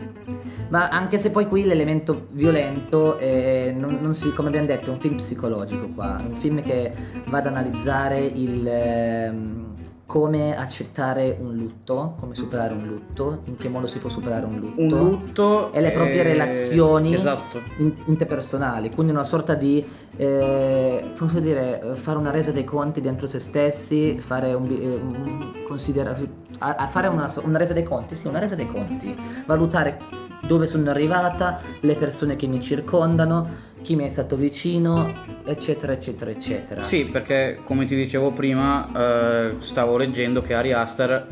Ma 0.72 0.88
anche 0.88 1.18
se 1.18 1.32
poi 1.32 1.48
qui 1.48 1.66
l'elemento 1.66 2.28
violento 2.32 3.18
eh, 3.18 3.76
non, 3.78 3.98
non 4.02 4.14
si, 4.14 4.32
come 4.34 4.48
abbiamo 4.48 4.68
detto, 4.68 4.90
è 4.90 4.94
un 4.94 5.00
film 5.00 5.16
psicologico 5.16 5.88
qua, 5.94 6.22
un 6.26 6.36
film 6.36 6.62
che 6.62 6.94
va 7.28 7.40
ad 7.40 7.48
analizzare 7.48 8.22
il 8.22 8.66
ehm, 8.66 9.66
come 10.06 10.56
accettare 10.58 11.38
un 11.42 11.56
lutto, 11.56 12.16
come 12.18 12.36
superare 12.36 12.74
un 12.74 12.86
lutto, 12.88 13.42
in 13.46 13.56
che 13.56 13.68
modo 13.68 13.86
si 13.88 14.00
può 14.00 14.10
superare 14.10 14.46
un 14.46 14.60
lutto. 14.60 14.82
Un 14.82 14.90
lutto 14.90 15.74
e 15.74 15.82
le 15.82 15.92
proprie 15.92 16.22
è- 16.22 16.24
relazioni 16.24 17.14
Esatto. 17.16 17.60
in- 17.78 17.94
interpersonali, 18.06 18.92
quindi 18.92 19.12
una 19.12 19.24
sorta 19.26 19.56
di, 19.56 19.86
eh, 20.16 21.12
posso 21.18 21.40
dire, 21.42 21.92
fare 21.96 22.18
una 22.18 22.32
resa 22.32 22.52
dei 22.54 22.64
conti 22.66 23.02
dentro 23.02 23.28
se 23.28 23.40
stessi, 23.40 24.20
fare 24.20 24.54
un, 24.54 24.70
eh, 24.70 24.96
un- 24.96 25.52
considera- 25.68 26.18
a, 26.60 26.76
a 26.76 26.88
fare 26.88 27.08
una, 27.08 27.30
una 27.44 27.58
resa 27.58 27.74
dei 27.74 27.84
conti, 27.84 28.16
sì, 28.16 28.28
una 28.28 28.40
resa 28.40 28.56
dei 28.56 28.68
conti, 28.68 29.14
valutare 29.46 29.98
dove 30.42 30.68
sono 30.68 30.90
arrivata, 30.90 31.60
le 31.82 31.96
persone 31.96 32.36
che 32.36 32.48
mi 32.48 32.62
circondano, 32.62 33.70
chi 33.82 33.96
mi 33.96 34.04
è 34.04 34.08
stato 34.08 34.36
vicino, 34.36 35.12
eccetera, 35.44 35.92
eccetera, 35.94 36.30
eccetera. 36.32 36.84
Sì, 36.84 37.06
perché 37.06 37.60
come 37.64 37.86
ti 37.86 37.96
dicevo 37.96 38.32
prima, 38.32 38.88
eh, 38.96 39.56
stavo 39.60 39.98
leggendo 39.98 40.42
che 40.42 40.54
Ari 40.54 40.74
Aster 40.74 41.28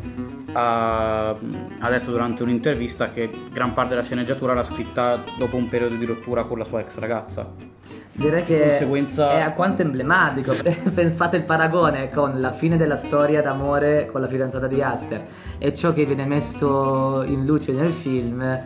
ha, 0.54 1.30
ha 1.30 1.90
detto 1.90 2.12
durante 2.12 2.44
un'intervista 2.44 3.10
che 3.10 3.30
gran 3.52 3.74
parte 3.74 3.92
della 3.92 4.04
sceneggiatura 4.04 4.54
l'ha 4.54 4.64
scritta 4.64 5.24
dopo 5.38 5.58
un 5.58 5.70
periodo 5.70 5.96
di 5.96 6.06
rottura 6.06 6.44
con 6.44 6.58
la 6.58 6.64
sua 6.66 6.80
ex 6.80 6.98
ragazza. 6.98 7.78
Direi 8.12 8.44
che 8.44 8.62
conseguenza- 8.68 9.32
è 9.32 9.40
alquanto 9.40 9.82
emblematico. 9.82 10.52
Fate 11.16 11.38
il 11.38 11.44
paragone 11.44 12.10
con 12.10 12.42
la 12.42 12.52
fine 12.52 12.76
della 12.76 12.98
storia 12.98 13.42
d'amore 13.42 14.10
con 14.12 14.20
la 14.20 14.28
fidanzata 14.28 14.68
di 14.68 14.82
Aster 14.82 15.26
e 15.58 15.74
ciò 15.74 15.94
che 15.94 16.06
viene 16.06 16.26
messo 16.26 17.24
in 17.24 17.46
luce 17.46 17.72
nel 17.72 17.90
film. 17.90 18.62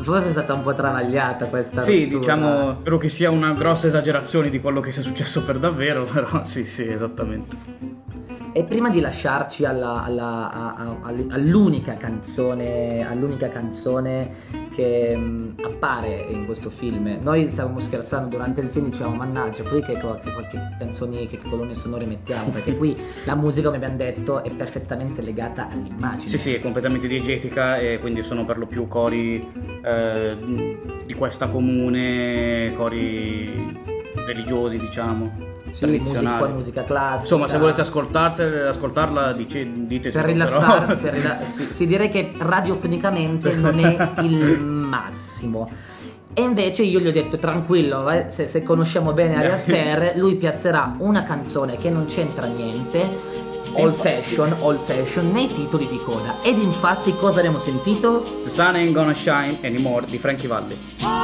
Forse 0.00 0.28
è 0.28 0.30
stata 0.32 0.52
un 0.54 0.62
po' 0.62 0.74
travagliata 0.74 1.46
questa 1.46 1.80
Sì, 1.82 2.02
rottura. 2.04 2.18
diciamo, 2.18 2.76
spero 2.80 2.98
che 2.98 3.08
sia 3.08 3.30
una 3.30 3.52
grossa 3.52 3.86
esagerazione 3.86 4.50
di 4.50 4.60
quello 4.60 4.80
che 4.80 4.90
sia 4.90 5.02
successo 5.02 5.44
per 5.44 5.58
davvero, 5.58 6.04
però 6.12 6.42
sì, 6.44 6.64
sì, 6.64 6.88
esattamente. 6.88 7.56
E 8.54 8.64
prima 8.64 8.90
di 8.90 9.00
lasciarci 9.00 9.64
alla- 9.64 10.02
alla- 10.04 10.50
a- 10.52 10.74
a- 10.76 10.96
all'unica 11.30 11.96
canzone, 11.96 13.02
all'unica 13.08 13.48
canzone 13.48 14.30
che 14.74 15.16
mh, 15.16 15.54
appare 15.64 16.26
in 16.28 16.44
questo 16.44 16.68
film, 16.68 17.18
noi 17.22 17.48
stavamo 17.48 17.80
scherzando 17.80 18.28
durante 18.28 18.60
il 18.60 18.68
film, 18.68 18.90
dicevamo 18.90 19.16
mannaggia, 19.16 19.62
poi 19.62 19.80
che, 19.82 19.92
che 19.94 20.00
qualche 20.00 20.58
canzoni, 20.78 21.26
che 21.26 21.38
colonne 21.38 21.74
sonore 21.74 22.04
mettiamo, 22.04 22.50
perché 22.50 22.76
qui 22.76 22.94
la 23.24 23.34
musica, 23.36 23.66
come 23.70 23.76
abbiamo 23.78 23.96
detto, 23.96 24.44
è 24.44 24.50
perfettamente 24.50 25.22
legata 25.22 25.68
all'immagine. 25.70 26.28
Sì, 26.28 26.36
sì, 26.38 26.52
è 26.54 26.60
completamente 26.60 27.08
diegetica 27.08 27.78
e 27.78 27.98
quindi 28.00 28.22
sono 28.22 28.44
per 28.44 28.58
lo 28.58 28.66
più 28.66 28.86
cori 28.86 29.46
eh, 29.82 30.36
di 31.06 31.14
questa 31.14 31.48
comune, 31.48 32.74
cori 32.76 33.80
religiosi, 34.26 34.76
diciamo, 34.76 35.50
musica, 35.80 36.30
poi 36.38 36.52
musica 36.52 36.84
classica. 36.84 37.22
Insomma, 37.22 37.48
se 37.48 37.58
volete 37.58 37.80
ascoltarla, 37.80 39.32
dice, 39.32 39.70
dite 39.72 40.10
per 40.10 40.24
per 40.24 41.12
rila- 41.14 41.44
sì, 41.46 41.72
sì, 41.72 41.86
direi 41.86 42.08
che 42.10 42.30
radiofonicamente 42.38 43.54
non 43.54 43.78
è 43.78 44.12
il 44.22 44.62
massimo. 44.62 45.68
E 46.34 46.40
invece 46.40 46.82
io 46.82 46.98
gli 46.98 47.08
ho 47.08 47.12
detto 47.12 47.36
tranquillo, 47.36 48.08
eh, 48.10 48.26
se, 48.28 48.48
se 48.48 48.62
conosciamo 48.62 49.12
bene 49.12 49.36
Ari 49.36 49.48
Aster, 49.48 50.12
lui 50.16 50.36
piazzerà 50.36 50.94
una 50.98 51.24
canzone 51.24 51.76
che 51.76 51.90
non 51.90 52.06
c'entra 52.06 52.46
niente, 52.46 53.06
old 53.74 53.92
fashion, 53.92 54.54
old 54.60 54.78
fashion, 54.78 55.30
nei 55.30 55.48
titoli 55.48 55.86
di 55.88 55.98
coda. 55.98 56.36
Ed 56.42 56.56
infatti 56.56 57.14
cosa 57.16 57.40
abbiamo 57.40 57.58
sentito? 57.58 58.40
The 58.44 58.48
Sun 58.50 58.74
Ain't 58.76 58.92
Gonna 58.92 59.12
Shine 59.12 59.58
Anymore 59.62 60.06
di 60.06 60.18
Frankie 60.18 60.48
Valli. 60.48 61.21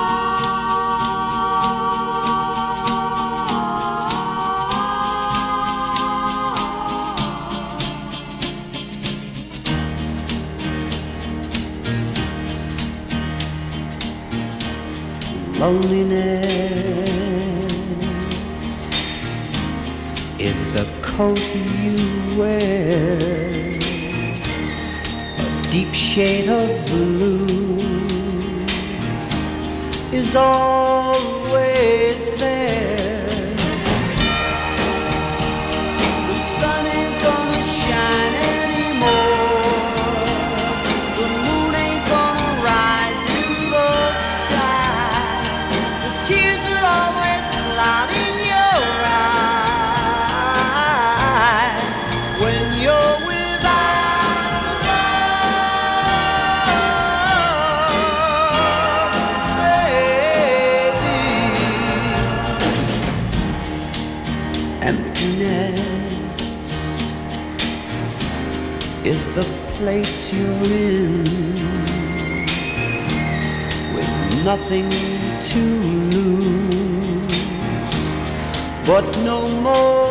Loneliness 15.59 16.47
is 20.39 20.73
the 20.73 20.87
coat 21.03 21.41
you 21.83 22.39
wear, 22.39 23.19
a 25.37 25.63
deep 25.73 25.93
shade 25.93 26.49
of 26.49 26.87
blue 26.87 27.45
is 30.13 30.37
always 30.37 32.18
place 69.89 70.35
you're 70.35 70.65
in 70.67 71.25
with 73.95 74.45
nothing 74.45 74.91
to 75.51 75.63
lose, 76.15 77.33
but 78.87 79.07
no 79.25 79.49
more 79.49 80.08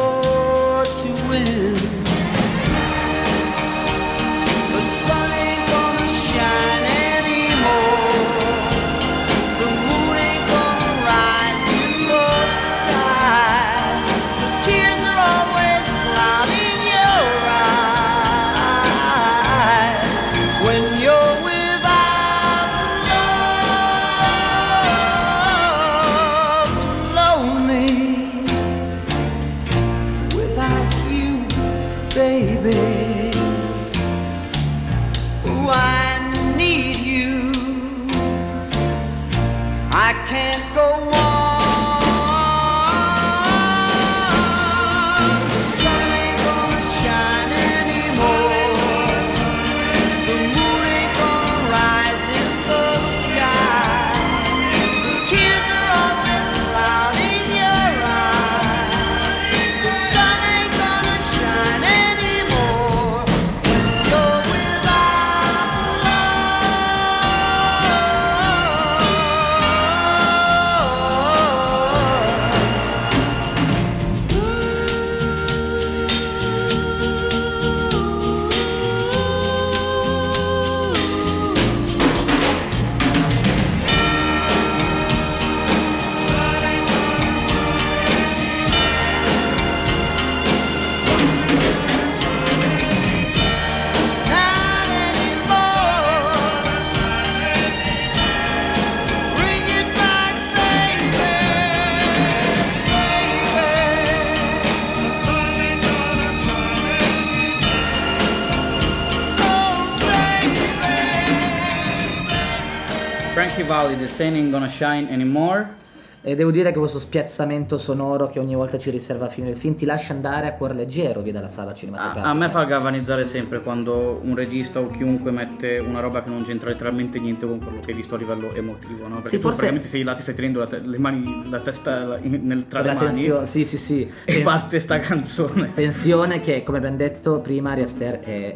Valli, 113.77 113.96
The 113.98 114.07
Sun 114.07 114.34
Ain't 114.34 114.50
Gonna 114.50 114.67
Shine 114.67 115.07
Anymore. 115.12 115.75
E 116.24 116.36
devo 116.36 116.50
dire 116.51 116.74
che 116.74 116.79
questo 116.79 116.98
spiazzamento 117.00 117.77
sonoro 117.77 118.27
che 118.27 118.39
ogni 118.39 118.53
volta 118.55 118.77
ci 118.77 118.89
riserva 118.89 119.27
a 119.27 119.29
fine 119.29 119.48
del 119.48 119.55
film 119.55 119.75
ti 119.75 119.86
lascia 119.86 120.12
andare 120.13 120.48
a 120.48 120.53
cuor 120.55 120.74
leggero 120.75 121.22
via 121.22 121.31
dalla 121.31 121.48
sala 121.48 121.72
A, 121.72 121.74
cinematografica. 121.74 122.25
a 122.27 122.34
me 122.34 122.50
fa 122.50 122.63
galvanizzare 122.65 123.25
sempre 123.25 123.62
quando 123.62 124.19
un 124.22 124.36
regista 124.36 124.79
o 124.81 124.88
chiunque 124.88 125.31
mette 125.31 125.77
una 125.77 126.01
roba 126.01 126.22
che 126.24 126.29
non 126.29 126.43
c'entra 126.43 126.69
letteralmente 126.69 127.17
niente 127.19 127.46
con 127.48 127.60
quello 127.60 127.79
che 127.79 127.91
hai 127.91 127.96
visto 127.96 128.15
a 128.15 128.17
livello 128.17 128.53
emotivo, 128.53 129.07
no? 129.07 129.15
Perché 129.15 129.29
Sì, 129.29 129.38
forse- 129.38 129.60
praticamente 129.67 129.88
sei 129.88 130.03
là, 130.03 130.13
ti 130.15 130.22
stai 130.24 130.34
tenendo 130.36 130.60
la, 130.60 130.67
te- 130.67 130.81
le 130.84 130.98
mani, 130.98 131.43
la 131.50 131.60
testa 131.62 132.03
la- 132.03 132.17
in- 132.22 132.41
nel- 132.43 132.65
tra 132.67 132.81
le 132.81 132.88
mani 132.93 133.00
tensio- 133.00 133.46
sì, 133.46 133.63
sì, 133.63 133.77
sì. 133.77 134.01
e 134.01 134.34
Tens- 134.34 134.43
parte 134.43 134.79
sta 134.81 134.98
canzone. 134.98 135.72
Tensione 135.75 136.41
che, 136.41 136.63
come 136.63 136.79
abbiamo 136.79 136.98
detto 136.98 137.39
prima, 137.39 137.72
Ari 137.72 137.84
Aster 137.84 138.19
è, 138.19 138.55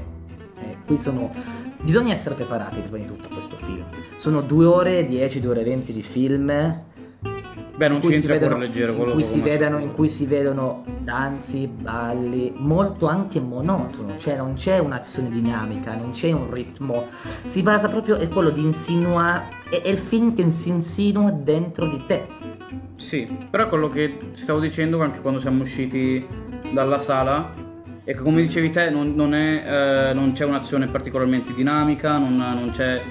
è- 0.60 0.76
qui 0.86 0.98
sono... 0.98 1.32
Bisogna 1.82 2.14
essere 2.14 2.36
preparati 2.36 2.80
prima 2.80 2.98
di 2.98 3.06
tutto 3.06 3.28
a 3.28 3.34
questo 3.34 3.58
film. 3.58 3.86
Sono 4.16 4.42
due 4.42 4.66
ore 4.66 5.00
e 5.00 5.04
10, 5.06 5.40
due 5.40 5.52
ore 5.52 5.62
e 5.62 5.66
20 5.66 5.94
di 5.94 6.02
film 6.04 6.90
Beh, 7.82 7.88
non 7.88 7.96
in 7.96 8.04
ci 8.04 8.08
cui 8.10 8.16
entra 8.18 8.34
vedono, 8.34 8.58
leggero 8.58 8.92
in 8.92 8.98
quello 8.98 9.14
cui 9.14 9.22
che 9.24 9.28
si 9.28 9.42
vedono, 9.42 9.80
in 9.80 9.94
cui 9.94 10.08
si 10.08 10.26
vedono 10.28 10.84
danzi, 11.00 11.66
balli, 11.66 12.54
molto 12.56 13.08
anche 13.08 13.40
monotono, 13.40 14.18
cioè 14.18 14.36
non 14.38 14.54
c'è 14.54 14.78
un'azione 14.78 15.32
dinamica, 15.32 15.96
non 15.96 16.12
c'è 16.12 16.32
un 16.32 16.52
ritmo, 16.52 17.08
si 17.46 17.64
basa 17.64 17.88
proprio 17.88 18.18
è 18.18 18.28
quello 18.28 18.52
di 18.52 18.62
insinuare, 18.62 19.46
è, 19.68 19.82
è 19.82 19.88
il 19.88 19.98
film 19.98 20.36
che 20.36 20.48
si 20.52 20.70
insinua 20.70 21.32
dentro 21.32 21.88
di 21.88 22.04
te. 22.06 22.28
Sì, 22.98 23.28
però 23.50 23.68
quello 23.68 23.88
che 23.88 24.16
stavo 24.30 24.60
dicendo 24.60 25.02
anche 25.02 25.20
quando 25.20 25.40
siamo 25.40 25.64
usciti 25.64 26.24
dalla 26.72 27.00
sala 27.00 27.52
che 28.04 28.14
come 28.16 28.42
dicevi 28.42 28.70
te 28.72 28.90
non, 28.90 29.14
non 29.16 29.34
è, 29.34 30.10
eh, 30.10 30.14
non 30.14 30.34
c'è 30.34 30.46
un'azione 30.46 30.88
particolarmente 30.88 31.54
dinamica, 31.54 32.18
non, 32.18 32.32
non 32.36 32.72
c'è... 32.72 33.02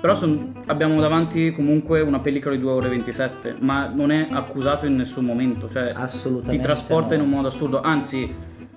Però 0.00 0.14
son- 0.14 0.52
abbiamo 0.66 1.00
davanti 1.00 1.50
comunque 1.52 2.00
una 2.00 2.20
pellicola 2.20 2.54
di 2.54 2.60
2 2.60 2.70
ore 2.70 2.86
e 2.86 2.90
27, 2.90 3.56
ma 3.60 3.90
non 3.92 4.12
è 4.12 4.28
accusato 4.30 4.86
in 4.86 4.94
nessun 4.96 5.24
momento, 5.24 5.68
cioè 5.68 5.92
Assolutamente 5.94 6.56
ti 6.56 6.62
trasporta 6.62 7.16
no. 7.16 7.22
in 7.22 7.28
un 7.28 7.34
modo 7.34 7.48
assurdo, 7.48 7.80
anzi... 7.80 8.22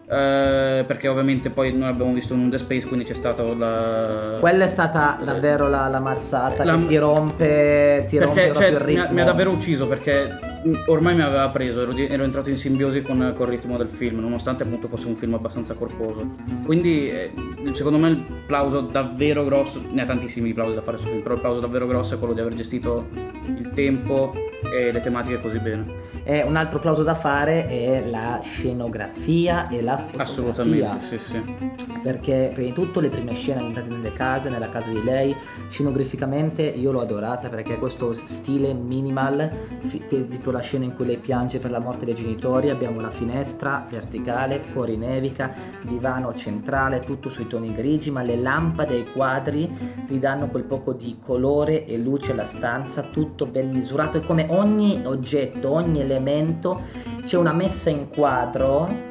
eh, 0.10 0.84
perché 0.86 1.08
ovviamente 1.08 1.50
poi 1.52 1.72
noi 1.74 1.90
abbiamo 1.90 2.12
visto 2.12 2.34
in 2.34 2.40
un 2.42 2.50
The 2.50 2.58
Space 2.58 2.86
quindi 2.88 3.06
c'è 3.06 3.14
stato 3.14 3.56
la 3.58 4.36
Quella 4.42 4.64
è 4.66 4.68
stata 4.68 5.18
davvero 5.24 5.70
la, 5.70 5.88
la 5.88 6.00
marzata 6.02 6.66
La- 6.66 6.78
che 6.80 6.86
ti 6.88 6.98
rompe, 6.98 8.06
ti 8.10 8.18
rompe 8.18 8.34
perché 8.34 8.52
proprio 8.52 8.54
cioè, 8.56 8.68
il 8.68 8.80
mi, 8.80 8.86
ritmo. 8.88 9.04
ha, 9.08 9.12
mi 9.14 9.22
ha 9.22 9.26
davvero 9.26 9.52
ucciso 9.52 9.88
perché 9.88 10.28
ormai 10.88 11.16
mi 11.16 11.22
aveva 11.22 11.50
preso, 11.50 11.82
ero, 11.82 11.94
di- 11.94 12.08
ero 12.08 12.24
entrato 12.24 12.50
in 12.50 12.58
simbiosi 12.58 13.02
con, 13.02 13.34
col 13.36 13.48
ritmo 13.48 13.78
del 13.78 13.90
film, 13.90 14.20
nonostante 14.20 14.64
appunto 14.64 14.88
fosse 14.88 15.08
un 15.08 15.16
film 15.16 15.34
abbastanza 15.34 15.74
corposo. 15.74 16.26
Quindi 16.64 17.10
eh, 17.10 17.32
secondo 17.74 17.98
me 17.98 18.10
il 18.10 18.24
plauso 18.46 18.82
davvero 18.82 19.44
grosso, 19.44 19.82
ne 19.90 20.02
ha 20.02 20.06
tantissimi 20.06 20.48
di 20.48 20.54
plausi 20.54 20.76
da 20.76 20.82
fare 20.82 20.98
su 20.98 21.06
film, 21.06 21.22
però 21.22 21.36
il 21.36 21.42
plauso 21.42 21.60
davvero 21.60 21.88
grosso 21.88 22.16
è 22.16 22.18
quello 22.18 22.34
di 22.34 22.40
aver 22.40 22.54
gestito 22.56 23.08
il 23.46 23.70
tempo 23.74 24.34
e 24.72 24.92
le 24.92 25.02
tematiche 25.02 25.42
così 25.42 25.60
bene. 25.60 26.10
E 26.24 26.44
un 26.44 26.56
altro 26.56 26.78
applauso 26.78 27.04
da 27.04 27.16
fare 27.16 27.66
è 27.66 28.08
la 28.08 28.40
scenografia 28.44 29.68
e 29.70 29.82
la 29.82 29.98
fotografia. 29.98 30.22
Assolutamente, 30.24 31.00
sì, 31.00 31.18
sì. 31.18 31.42
perché 32.04 32.52
prima 32.54 32.70
di 32.70 32.74
tutto 32.74 33.00
le 33.00 33.10
prime 33.10 33.34
scene 33.34 33.60
ambientate 33.60 33.90
nelle 33.90 34.14
case, 34.14 34.50
nella 34.50 34.70
casa 34.70 34.92
di 34.92 35.04
lei, 35.04 35.36
scenograficamente 35.70 36.62
io 36.62 36.92
l'ho 36.92 37.02
adorata 37.02 37.50
perché 37.50 37.78
questo 37.78 38.14
stile 38.14 38.74
minimal, 38.74 39.50
fi- 39.80 40.06
t- 40.06 40.26
tipo 40.26 40.51
la 40.52 40.62
scena 40.62 40.86
in 40.86 40.96
cui 40.96 41.06
lei 41.06 41.18
piange 41.18 41.60
per 41.60 41.72
la 41.72 41.80
morte 41.80 42.06
dei 42.06 42.16
genitori, 42.16 42.70
abbiamo 42.70 43.02
la 43.02 43.10
finestra 43.10 43.86
verticale, 43.90 44.60
fuori 44.60 44.98
nevica, 44.98 45.54
divano 45.82 46.34
centrale, 46.34 47.00
tutto 47.00 47.30
sui 47.30 47.48
toni 47.48 47.74
grigi, 47.74 48.12
ma 48.12 48.22
le 48.22 48.36
lampade 48.36 48.94
e 48.94 49.00
i 49.00 49.12
quadri 49.12 49.70
ridanno 50.08 50.48
quel 50.48 50.64
poco 50.64 50.94
di 50.94 51.18
colore 51.24 51.86
e 51.86 51.98
luce 51.98 52.32
alla 52.32 52.46
stanza, 52.46 53.04
tutto 53.04 53.46
ben 53.46 53.70
misurato 53.70 54.18
e 54.18 54.22
come 54.22 54.48
ogni 54.50 55.02
oggetto, 55.06 55.72
ogni 55.72 56.02
elemento 56.02 56.82
c'è 57.24 57.38
una 57.38 57.54
messa 57.54 57.90
in 57.90 58.10
quadro 58.10 59.10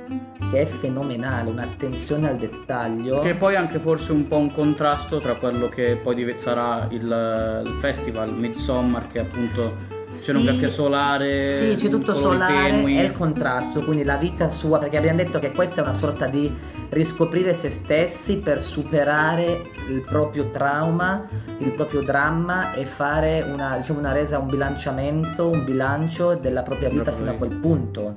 che 0.50 0.62
è 0.62 0.66
fenomenale, 0.66 1.48
un'attenzione 1.48 2.28
al 2.28 2.36
dettaglio. 2.36 3.20
Che 3.20 3.34
poi 3.34 3.54
anche 3.54 3.78
forse 3.78 4.10
un 4.12 4.26
po' 4.26 4.38
un 4.38 4.52
contrasto 4.52 5.18
tra 5.18 5.36
quello 5.36 5.68
che 5.68 5.96
poi 5.96 6.34
sarà 6.36 6.88
il, 6.90 7.62
il 7.64 7.76
festival 7.78 8.34
Midsommar 8.34 9.08
che 9.08 9.20
appunto 9.20 9.98
scenografia 10.10 10.68
Sì, 10.68 10.74
solare, 10.74 11.44
Sì, 11.44 11.74
c'è 11.76 11.88
tutto 11.88 12.14
solare 12.14 12.52
tenui. 12.52 12.98
e 12.98 13.04
il 13.04 13.12
contrasto, 13.12 13.80
quindi 13.80 14.04
la 14.04 14.16
vita 14.16 14.48
sua, 14.48 14.78
perché 14.78 14.96
abbiamo 14.96 15.18
detto 15.18 15.38
che 15.38 15.52
questa 15.52 15.80
è 15.80 15.84
una 15.84 15.94
sorta 15.94 16.26
di 16.26 16.52
riscoprire 16.90 17.54
se 17.54 17.70
stessi 17.70 18.38
per 18.38 18.60
superare 18.60 19.62
il 19.88 20.02
proprio 20.02 20.50
trauma, 20.50 21.26
il 21.58 21.70
proprio 21.70 22.02
dramma 22.02 22.72
e 22.74 22.84
fare 22.84 23.46
una, 23.52 23.76
diciamo, 23.76 24.00
una 24.00 24.12
resa, 24.12 24.38
un 24.38 24.48
bilanciamento, 24.48 25.48
un 25.48 25.64
bilancio 25.64 26.34
della 26.34 26.62
propria 26.62 26.88
vita 26.88 27.12
fino 27.12 27.30
a 27.30 27.34
quel 27.34 27.52
punto. 27.56 28.16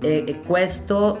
E, 0.00 0.24
e 0.26 0.40
questo 0.46 1.20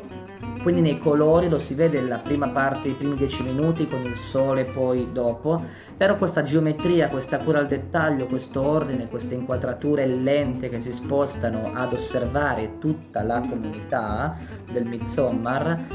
quindi 0.64 0.80
nei 0.80 0.98
colori 0.98 1.50
lo 1.50 1.58
si 1.58 1.74
vede 1.74 2.00
nella 2.00 2.16
prima 2.16 2.48
parte, 2.48 2.88
i 2.88 2.92
primi 2.92 3.16
dieci 3.16 3.42
minuti 3.42 3.86
con 3.86 4.02
il 4.02 4.16
sole 4.16 4.64
poi 4.64 5.10
dopo, 5.12 5.62
però 5.94 6.14
questa 6.16 6.42
geometria, 6.42 7.08
questa 7.08 7.38
cura 7.38 7.58
al 7.58 7.66
dettaglio, 7.66 8.24
questo 8.24 8.66
ordine, 8.66 9.06
queste 9.08 9.34
inquadrature 9.34 10.06
lente 10.06 10.70
che 10.70 10.80
si 10.80 10.90
spostano 10.90 11.70
ad 11.74 11.92
osservare 11.92 12.78
tutta 12.78 13.22
la 13.22 13.40
comunità 13.40 14.38
del 14.72 14.86
Midsommar 14.86 15.86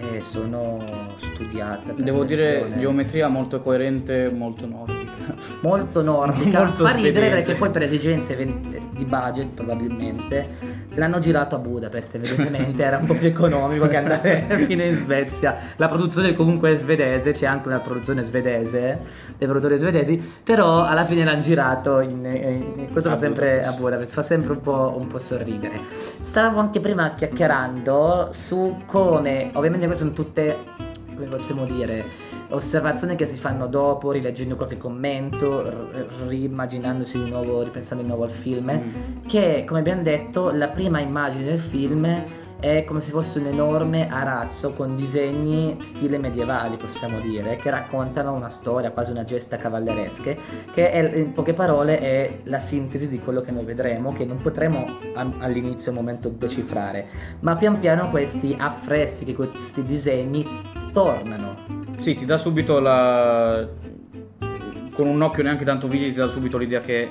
eh, 0.00 0.22
sono 0.22 0.82
studiate. 1.16 1.92
Devo 1.96 2.24
dire 2.24 2.72
geometria 2.78 3.28
molto 3.28 3.60
coerente, 3.60 4.30
molto 4.30 4.66
nordica. 4.66 5.34
molto 5.60 6.00
nordica, 6.02 6.64
Molto 6.64 6.86
fa 6.86 6.94
ridere 6.94 7.28
perché 7.28 7.52
poi 7.52 7.68
per 7.70 7.82
esigenze 7.82 8.34
ven- 8.34 8.88
di 8.90 9.04
budget 9.04 9.48
probabilmente 9.48 10.65
l'hanno 10.96 11.18
girato 11.18 11.54
a 11.54 11.58
Budapest 11.58 12.14
evidentemente 12.16 12.82
era 12.82 12.98
un 12.98 13.06
po' 13.06 13.14
più 13.14 13.28
economico 13.28 13.86
che 13.88 13.96
andare 13.96 14.46
fino 14.66 14.82
in 14.82 14.96
Svezia 14.96 15.56
la 15.76 15.86
produzione 15.86 16.34
comunque 16.34 16.74
è 16.74 16.76
svedese 16.78 17.32
c'è 17.32 17.46
anche 17.46 17.68
una 17.68 17.78
produzione 17.78 18.22
svedese 18.22 18.98
dei 19.38 19.46
produttori 19.46 19.78
svedesi 19.78 20.22
però 20.42 20.84
alla 20.84 21.04
fine 21.04 21.24
l'hanno 21.24 21.40
girato 21.42 22.00
in, 22.00 22.24
in- 22.24 22.88
questo 22.90 23.08
A 23.10 23.12
fa 23.12 23.18
sempre 23.18 23.46
Budapest. 23.56 23.76
a 23.76 23.80
Budapest 23.80 24.12
fa 24.14 24.22
sempre 24.22 24.52
un 24.52 24.60
po', 24.60 24.94
un 24.98 25.06
po' 25.06 25.18
sorridere 25.18 25.78
stavamo 26.20 26.60
anche 26.60 26.80
prima 26.80 27.14
chiacchierando 27.14 28.30
su 28.32 28.82
come 28.86 29.50
ovviamente 29.54 29.86
queste 29.86 30.04
sono 30.04 30.14
tutte 30.16 30.56
come 31.14 31.26
possiamo 31.28 31.64
dire 31.64 32.04
osservazioni 32.50 33.16
che 33.16 33.26
si 33.26 33.36
fanno 33.36 33.66
dopo, 33.66 34.10
rileggendo 34.12 34.56
qualche 34.56 34.76
commento, 34.78 35.62
r- 35.68 36.06
riimmaginandosi 36.28 37.22
di 37.24 37.30
nuovo, 37.30 37.62
ripensando 37.62 38.02
di 38.02 38.08
nuovo 38.08 38.24
al 38.24 38.30
film, 38.30 38.70
Mm. 38.72 39.26
che 39.26 39.64
come 39.66 39.80
abbiamo 39.80 40.02
detto 40.02 40.50
la 40.50 40.68
prima 40.68 41.00
immagine 41.00 41.44
del 41.44 41.58
film 41.58 42.22
è 42.58 42.84
come 42.84 43.02
se 43.02 43.10
fosse 43.10 43.38
un 43.38 43.46
enorme 43.46 44.08
arazzo 44.08 44.72
con 44.72 44.96
disegni 44.96 45.76
stile 45.80 46.16
medievali, 46.16 46.76
possiamo 46.76 47.18
dire, 47.20 47.56
che 47.56 47.68
raccontano 47.68 48.32
una 48.32 48.48
storia, 48.48 48.92
quasi 48.92 49.10
una 49.10 49.24
gesta 49.24 49.58
cavalleresche, 49.58 50.38
che 50.72 50.90
è, 50.90 51.18
in 51.18 51.32
poche 51.34 51.52
parole 51.52 51.98
è 52.00 52.38
la 52.44 52.58
sintesi 52.58 53.08
di 53.08 53.18
quello 53.18 53.42
che 53.42 53.50
noi 53.50 53.64
vedremo, 53.64 54.12
che 54.14 54.24
non 54.24 54.38
potremo 54.40 54.86
a- 55.14 55.32
all'inizio 55.40 55.90
al 55.90 55.98
momento 55.98 56.30
decifrare, 56.30 57.06
ma 57.40 57.56
pian 57.56 57.78
piano 57.78 58.08
questi 58.08 58.56
affreschi, 58.58 59.34
questi 59.34 59.82
disegni 59.84 60.46
tornano. 60.94 61.75
Sì, 62.06 62.14
ti 62.14 62.24
dà 62.24 62.38
subito 62.38 62.78
la... 62.78 63.68
con 64.92 65.08
un 65.08 65.20
occhio 65.22 65.42
neanche 65.42 65.64
tanto 65.64 65.88
vigile 65.88 66.12
ti 66.12 66.18
dà 66.18 66.28
subito 66.28 66.56
l'idea 66.56 66.78
che 66.78 67.10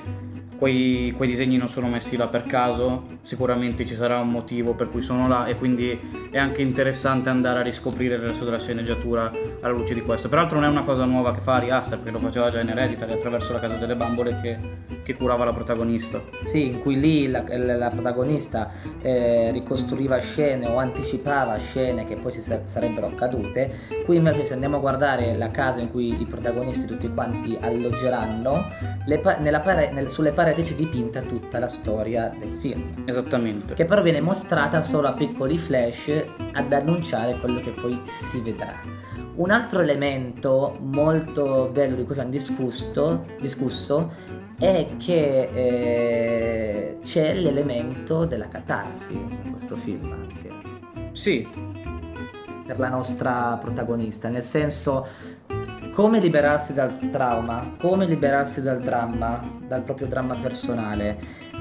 quei, 0.58 1.12
quei 1.16 1.28
disegni 1.28 1.56
non 1.56 1.68
sono 1.68 1.88
messi 1.88 2.16
là 2.16 2.26
per 2.26 2.44
caso, 2.44 3.04
sicuramente 3.22 3.84
ci 3.84 3.94
sarà 3.94 4.18
un 4.20 4.28
motivo 4.28 4.72
per 4.74 4.88
cui 4.88 5.02
sono 5.02 5.28
là 5.28 5.46
e 5.46 5.56
quindi 5.56 5.98
è 6.30 6.38
anche 6.38 6.62
interessante 6.62 7.28
andare 7.28 7.60
a 7.60 7.62
riscoprire 7.62 8.14
il 8.14 8.20
resto 8.20 8.44
della 8.44 8.58
sceneggiatura 8.58 9.30
alla 9.60 9.72
luce 9.74 9.94
di 9.94 10.02
questo. 10.02 10.28
Peraltro 10.28 10.58
non 10.58 10.68
è 10.68 10.70
una 10.72 10.82
cosa 10.84 11.04
nuova 11.04 11.32
che 11.32 11.40
fa 11.40 11.54
Ari 11.54 11.70
Aster, 11.70 11.98
perché 11.98 12.12
lo 12.12 12.18
faceva 12.18 12.50
già 12.50 12.60
in 12.60 12.68
Hereditary 12.68 13.12
attraverso 13.12 13.52
la 13.52 13.58
casa 13.58 13.76
delle 13.76 13.94
bambole 13.96 14.38
che, 14.42 14.58
che 15.02 15.14
curava 15.14 15.44
la 15.44 15.52
protagonista. 15.52 16.20
Sì, 16.44 16.66
in 16.66 16.80
cui 16.80 16.98
lì 16.98 17.28
la, 17.28 17.44
la- 17.48 17.90
protagonista 17.90 18.70
eh, 19.02 19.50
ricostruiva 19.52 20.18
scene 20.18 20.66
o 20.68 20.76
anticipava 20.78 21.56
scene 21.58 22.04
che 22.04 22.14
poi 22.16 22.32
ci 22.32 22.40
sa- 22.40 22.60
sarebbero 22.64 23.06
accadute. 23.06 23.70
Qui 24.04 24.16
invece 24.16 24.44
se 24.44 24.54
andiamo 24.54 24.76
a 24.76 24.80
guardare 24.80 25.36
la 25.36 25.50
casa 25.50 25.80
in 25.80 25.90
cui 25.90 26.20
i 26.20 26.24
protagonisti 26.24 26.86
tutti 26.86 27.08
quanti 27.12 27.56
alloggeranno, 27.60 28.64
pa- 29.22 29.60
pare- 29.60 29.90
nel- 29.92 30.08
sulle 30.08 30.30
pareti 30.30 30.44
c'è 30.52 30.74
dipinta 30.74 31.20
tutta 31.20 31.58
la 31.58 31.68
storia 31.68 32.30
del 32.38 32.56
film. 32.58 33.04
Esattamente. 33.04 33.74
Che 33.74 33.84
però 33.84 34.02
viene 34.02 34.20
mostrata 34.20 34.82
solo 34.82 35.08
a 35.08 35.12
piccoli 35.12 35.56
flash 35.58 36.24
ad 36.52 36.72
annunciare 36.72 37.38
quello 37.38 37.58
che 37.60 37.70
poi 37.70 38.00
si 38.04 38.40
vedrà. 38.40 38.74
Un 39.36 39.50
altro 39.50 39.80
elemento 39.80 40.78
molto 40.80 41.68
bello 41.72 41.96
di 41.96 42.04
cui 42.04 42.12
abbiamo 42.12 42.30
discusso, 42.30 43.26
discusso 43.38 44.10
è 44.58 44.86
che 44.96 45.50
eh, 45.52 46.98
c'è 47.02 47.34
l'elemento 47.34 48.24
della 48.24 48.48
catarsi 48.48 49.12
in 49.14 49.50
questo 49.50 49.76
film 49.76 50.10
anche 50.10 50.52
Sì, 51.12 51.46
per 52.66 52.78
la 52.78 52.88
nostra 52.88 53.58
protagonista, 53.60 54.28
nel 54.28 54.42
senso 54.42 55.06
come 55.96 56.20
liberarsi 56.20 56.74
dal 56.74 56.98
trauma, 57.10 57.72
come 57.78 58.04
liberarsi 58.04 58.60
dal 58.60 58.82
dramma, 58.82 59.40
dal 59.66 59.80
proprio 59.80 60.06
dramma 60.06 60.34
personale. 60.34 61.54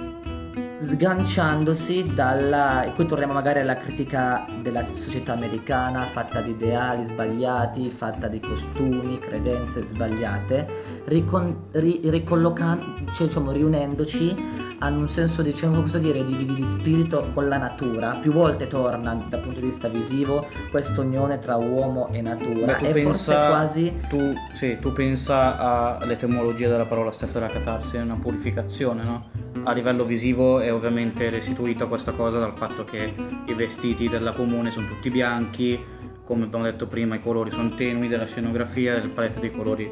sganciandosi 0.77 2.13
dalla 2.13 2.83
e 2.83 2.93
qui 2.93 3.05
torniamo 3.05 3.31
magari 3.31 3.61
alla 3.61 3.75
critica 3.77 4.45
della 4.61 4.83
società 4.83 5.31
americana 5.31 6.01
fatta 6.01 6.41
di 6.41 6.51
ideali 6.51 7.03
sbagliati 7.05 7.89
fatta 7.89 8.27
di 8.27 8.41
costumi 8.41 9.17
credenze 9.17 9.81
sbagliate 9.81 10.67
ricon- 11.05 11.69
ri- 11.71 12.01
ricollocan- 12.03 13.05
cioè, 13.13 13.27
diciamo 13.27 13.51
riunendoci 13.51 14.64
hanno 14.79 14.99
un 14.99 15.07
senso 15.09 15.41
diciamo 15.41 15.81
posso 15.81 15.97
dire 15.99 16.23
di, 16.25 16.35
di- 16.35 16.53
di 16.53 16.65
spirito 16.65 17.29
con 17.33 17.47
la 17.47 17.57
natura 17.57 18.17
più 18.21 18.31
volte 18.31 18.67
torna 18.67 19.13
dal 19.29 19.39
punto 19.39 19.59
di 19.59 19.65
vista 19.67 19.87
visivo 19.87 20.45
questa 20.69 21.01
unione 21.01 21.39
tra 21.39 21.55
uomo 21.55 22.09
e 22.11 22.21
natura 22.21 22.77
e 22.77 23.01
forse 23.03 23.33
pensa- 23.33 23.47
quasi 23.47 23.93
Tu, 24.09 24.33
sì, 24.53 24.77
tu 24.79 24.91
pensa 24.93 25.97
all'etimologia 25.99 26.67
della 26.69 26.85
parola 26.85 27.11
stessa 27.11 27.39
della 27.39 27.51
catarsi, 27.51 27.97
è 27.97 28.01
una 28.01 28.17
purificazione, 28.19 29.03
no? 29.03 29.25
A 29.63 29.71
livello 29.71 30.03
visivo 30.03 30.59
è 30.59 30.71
ovviamente 30.71 31.29
restituita 31.29 31.85
questa 31.87 32.11
cosa 32.11 32.37
dal 32.39 32.53
fatto 32.53 32.83
che 32.85 33.13
i 33.45 33.53
vestiti 33.53 34.07
della 34.09 34.31
comune 34.33 34.69
sono 34.69 34.85
tutti 34.87 35.09
bianchi, 35.09 35.79
come 36.25 36.45
abbiamo 36.45 36.63
detto 36.65 36.87
prima 36.87 37.15
i 37.15 37.19
colori 37.19 37.51
sono 37.51 37.69
tenui 37.69 38.07
della 38.07 38.25
scenografia, 38.25 38.95
il 38.95 39.09
palette 39.09 39.39
dei 39.39 39.51
colori 39.51 39.89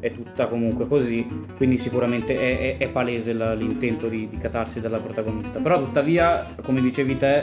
è 0.00 0.12
tutta 0.12 0.46
comunque 0.46 0.86
così, 0.88 1.26
quindi 1.56 1.78
sicuramente 1.78 2.36
è, 2.36 2.76
è- 2.76 2.84
è 2.84 2.88
palese 2.88 3.32
la- 3.32 3.54
l'intento 3.54 4.08
di, 4.08 4.28
di 4.28 4.38
catarsi 4.38 4.80
della 4.80 4.98
protagonista. 4.98 5.60
Però 5.60 5.78
tuttavia, 5.78 6.46
come 6.62 6.80
dicevi 6.80 7.16
te, 7.16 7.36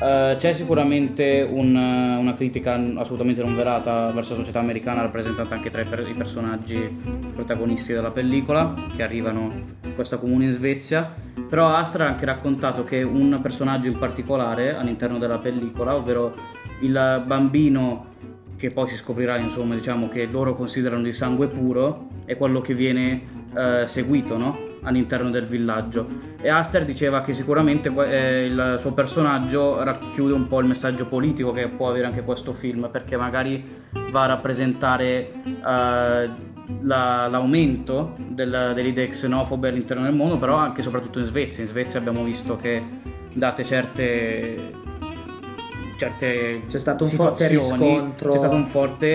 eh, 0.00 0.34
c'è 0.36 0.52
sicuramente 0.52 1.46
un- 1.48 1.76
una 1.76 2.34
critica 2.34 2.74
assolutamente 2.96 3.42
non 3.42 3.54
velata 3.54 4.10
verso 4.10 4.32
la 4.32 4.40
società 4.40 4.58
americana 4.58 5.02
rappresentata 5.02 5.54
anche 5.54 5.70
tra 5.70 5.82
i, 5.82 5.84
per- 5.84 6.06
i 6.08 6.14
personaggi 6.14 6.96
protagonisti 7.32 7.92
della 7.92 8.10
pellicola 8.10 8.74
che 8.96 9.02
arrivano 9.04 9.52
in 9.84 9.94
questa 9.94 10.16
comune 10.18 10.46
in 10.46 10.50
Svezia 10.50 11.12
però 11.48 11.68
Astra 11.74 12.06
ha 12.06 12.08
anche 12.08 12.24
raccontato 12.24 12.82
che 12.82 13.02
un 13.02 13.38
personaggio 13.42 13.86
in 13.88 13.98
particolare 13.98 14.74
all'interno 14.74 15.18
della 15.18 15.38
pellicola 15.38 15.94
ovvero 15.94 16.34
il 16.82 17.22
bambino 17.26 18.10
che 18.56 18.70
poi 18.70 18.86
si 18.88 18.96
scoprirà 18.96 19.38
insomma 19.38 19.74
diciamo 19.74 20.08
che 20.08 20.26
loro 20.30 20.54
considerano 20.54 21.02
di 21.02 21.12
sangue 21.12 21.48
puro 21.48 22.06
è 22.24 22.36
quello 22.36 22.60
che 22.60 22.74
viene 22.74 23.22
eh, 23.56 23.84
seguito 23.86 24.36
no? 24.36 24.56
all'interno 24.82 25.30
del 25.30 25.46
villaggio 25.46 26.06
e 26.40 26.48
Aster 26.48 26.84
diceva 26.84 27.22
che 27.22 27.32
sicuramente 27.32 27.92
eh, 28.08 28.46
il 28.46 28.76
suo 28.78 28.92
personaggio 28.92 29.82
racchiude 29.82 30.32
un 30.32 30.46
po' 30.46 30.60
il 30.60 30.68
messaggio 30.68 31.06
politico 31.06 31.50
che 31.50 31.66
può 31.66 31.88
avere 31.90 32.06
anche 32.06 32.22
questo 32.22 32.52
film 32.52 32.88
perché 32.90 33.16
magari 33.16 33.64
va 34.12 34.22
a 34.22 34.26
rappresentare 34.26 35.32
eh, 35.44 36.30
la- 36.82 37.26
l'aumento 37.26 38.14
del- 38.28 38.72
delle 38.74 38.88
idee 38.88 39.08
xenofobe 39.08 39.70
all'interno 39.70 40.04
del 40.04 40.14
mondo 40.14 40.36
però 40.36 40.54
anche 40.54 40.80
e 40.80 40.84
soprattutto 40.84 41.18
in 41.18 41.24
Svezia 41.26 41.64
in 41.64 41.68
Svezia 41.68 41.98
abbiamo 41.98 42.22
visto 42.22 42.56
che 42.56 42.80
date 43.34 43.64
certe 43.64 44.80
certe 46.02 46.62
C'è 46.68 46.78
stato 46.78 47.04
un 47.04 47.10
forte 47.10 47.48
riscontro. 47.48 48.30
c'è 48.30 48.38
stata 48.38 48.54
un 48.54 48.66
forte, 48.66 49.06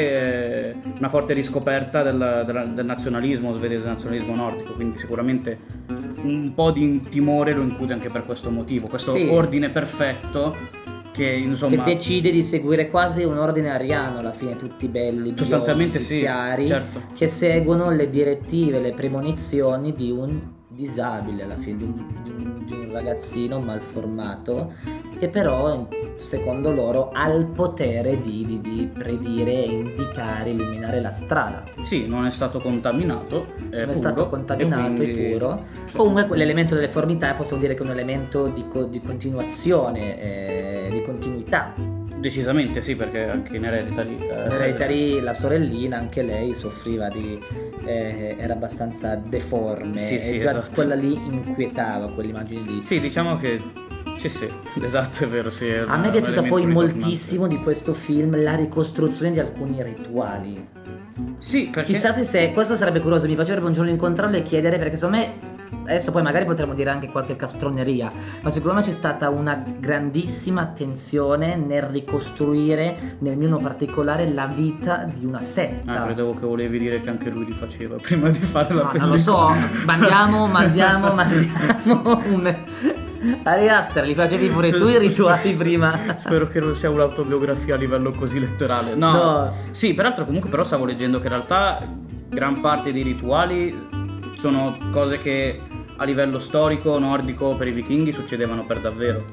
eh, 0.71 0.75
una 0.97 1.09
forte 1.09 1.33
riscoperta 1.33 2.01
del, 2.03 2.43
del- 2.45 2.71
del 2.73 2.85
nazionalismo 2.85 3.53
svedese, 3.53 3.83
del 3.83 3.91
nazionalismo 3.93 4.35
nordico, 4.35 4.73
quindi 4.73 4.97
sicuramente 4.97 5.57
un 6.23 6.51
po' 6.55 6.71
di 6.71 7.01
timore 7.09 7.53
lo 7.53 7.61
incute 7.61 7.93
anche 7.93 8.09
per 8.09 8.23
questo 8.25 8.49
motivo, 8.51 8.87
questo 8.87 9.11
Sì. 9.11 9.27
ordine 9.29 9.69
perfetto 9.69 10.55
che 11.11 11.25
insomma 11.25 11.83
che 11.83 11.95
decide 11.95 12.29
di 12.29 12.43
seguire 12.43 12.89
quasi 12.89 13.23
un 13.23 13.37
ordine 13.39 13.71
ariano 13.71 14.19
alla 14.19 14.31
fine 14.33 14.55
tutti 14.55 14.87
belli 14.87 15.33
Sostanzialmente 15.35 15.97
biondi, 15.97 16.13
sì, 16.15 16.19
chiari 16.21 16.67
certo. 16.67 17.01
che 17.15 17.27
seguono 17.27 17.89
le 17.89 18.09
direttive 18.09 18.79
le 18.79 18.91
premonizioni 18.91 19.93
di 19.93 20.11
un 20.11 20.39
disabile 20.77 21.43
alla 21.43 21.57
fine 21.57 21.77
di 21.77 21.83
un, 21.83 22.05
di 22.23 22.29
un- 22.73 22.91
ragazzino 22.91 23.59
malformato 23.59 24.73
che 25.19 25.27
però 25.27 25.87
secondo 26.17 26.71
loro 26.71 27.09
ha 27.11 27.29
il 27.31 27.45
potere 27.47 28.21
di, 28.21 28.43
di- 28.45 28.61
di 28.61 28.89
predire 28.91 29.51
indicare 29.51 30.51
illuminare 30.51 30.99
la 31.01 31.11
strada 31.11 31.63
sì, 31.83 32.07
non 32.07 32.25
è 32.25 32.31
stato 32.31 32.59
contaminato, 32.59 33.47
è, 33.69 33.75
non 33.75 33.79
è 33.79 33.83
puro, 33.85 33.95
stato 33.95 34.29
contaminato 34.29 35.01
e 35.01 35.11
quindi- 35.11 35.31
puro. 35.33 35.63
sì. 35.87 35.95
Comunque 35.97 36.37
l'elemento 36.37 36.75
dell'eformità 36.75 37.33
possiamo 37.33 37.61
dire 37.61 37.73
che 37.75 37.81
è 37.81 37.85
un 37.85 37.91
elemento 37.91 38.47
di, 38.47 38.65
co- 38.67 38.85
di 38.85 39.01
continuazione, 39.01 40.19
eh, 40.19 40.87
di 40.89 41.03
continuità. 41.03 41.73
Decisamente 42.19 42.81
sì, 42.81 42.95
perché 42.95 43.29
anche 43.29 43.55
in 43.55 43.65
Hereditary... 43.65 44.17
eh, 44.19 44.45
In 44.45 44.51
Hereditary 44.51 45.21
la 45.21 45.33
sorellina, 45.33 45.97
anche 45.97 46.23
lei 46.23 46.53
soffriva 46.55 47.09
di... 47.09 47.39
eh, 47.85 48.35
era 48.37 48.53
abbastanza 48.53 49.15
deforme 49.15 49.99
Sì, 49.99 50.19
sì, 50.19 50.35
e 50.35 50.39
già 50.39 50.49
esatto. 50.51 50.71
quella 50.73 50.95
lì 50.95 51.13
inquietava, 51.13 52.11
quell'immagine 52.11 52.61
lì. 52.61 52.83
Sì, 52.83 52.99
diciamo 52.99 53.35
che... 53.37 53.61
Sì, 54.17 54.29
sì, 54.29 54.49
esatto, 54.81 55.25
è 55.25 55.27
vero, 55.27 55.51
sì. 55.51 55.67
è 55.67 55.83
A 55.85 55.97
me 55.97 56.07
è 56.07 56.11
piaciuta 56.11 56.41
poi 56.43 56.65
moltissimo 56.65 57.47
di 57.47 57.57
questo 57.57 57.93
film 57.93 58.41
la 58.41 58.55
ricostruzione 58.55 59.31
di 59.31 59.39
alcuni 59.39 59.83
rituali. 59.83 60.67
Sì, 61.37 61.69
perché... 61.71 61.93
Chissà 61.93 62.11
se, 62.11 62.23
se 62.23 62.51
questo 62.51 62.75
sarebbe 62.75 62.99
curioso, 62.99 63.27
mi 63.27 63.35
piacerebbe 63.35 63.67
un 63.67 63.73
giorno 63.73 63.91
incontrarlo 63.91 64.35
e 64.37 64.43
chiedere 64.43 64.79
perché 64.79 64.95
secondo 64.95 65.17
me 65.17 65.55
adesso 65.83 66.11
poi 66.11 66.21
magari 66.21 66.45
potremmo 66.45 66.73
dire 66.73 66.89
anche 66.89 67.09
qualche 67.09 67.35
castroneria, 67.35 68.11
ma 68.41 68.49
secondo 68.49 68.77
me 68.77 68.83
c'è 68.83 68.91
stata 68.91 69.29
una 69.29 69.63
grandissima 69.79 70.61
attenzione 70.61 71.55
nel 71.55 71.83
ricostruire 71.83 73.17
nel 73.19 73.37
mio 73.37 73.57
particolare 73.57 74.31
la 74.31 74.45
vita 74.45 75.07
di 75.11 75.25
una 75.25 75.41
setta. 75.41 75.91
Ah, 75.91 76.05
credevo 76.05 76.33
che 76.33 76.45
volevi 76.45 76.79
dire 76.79 77.01
che 77.01 77.09
anche 77.09 77.29
lui 77.29 77.45
li 77.45 77.53
faceva 77.53 77.95
prima 78.01 78.29
di 78.29 78.39
fare 78.39 78.73
la 78.73 78.81
No, 78.83 78.87
pellicola. 78.87 79.03
non 79.03 79.15
lo 79.15 79.21
so, 79.21 79.83
mandiamo, 79.85 80.47
mandiamo, 80.47 81.13
mandiamo 81.13 82.21
un... 82.25 82.55
Ari 83.43 83.67
Aster, 83.67 84.05
li 84.05 84.13
facevi 84.13 84.47
pure 84.49 84.69
tu 84.71 84.85
i 84.87 84.97
rituali 84.99 85.53
prima? 85.55 85.97
Spero 86.17 86.47
che 86.47 86.59
non 86.59 86.75
sia 86.75 86.89
un'autobiografia 86.91 87.73
a 87.73 87.77
livello 87.77 88.11
così 88.11 88.39
letterale. 88.39 88.95
No. 88.95 89.11
No. 89.11 89.53
Sì, 89.71 89.93
peraltro 89.95 90.23
comunque 90.23 90.49
però 90.49 90.63
stavo 90.63 90.85
leggendo 90.85 91.17
che 91.17 91.23
in 91.25 91.33
realtà 91.33 91.81
gran 92.29 92.61
parte 92.61 92.93
dei 92.93 93.01
rituali 93.01 93.96
sono 94.37 94.77
cose 94.91 95.17
che 95.17 95.59
a 95.95 96.03
livello 96.05 96.37
storico 96.37 96.97
nordico 96.99 97.55
per 97.55 97.67
i 97.67 97.71
vichinghi 97.71 98.11
succedevano 98.11 98.63
per 98.65 98.79
davvero. 98.79 99.25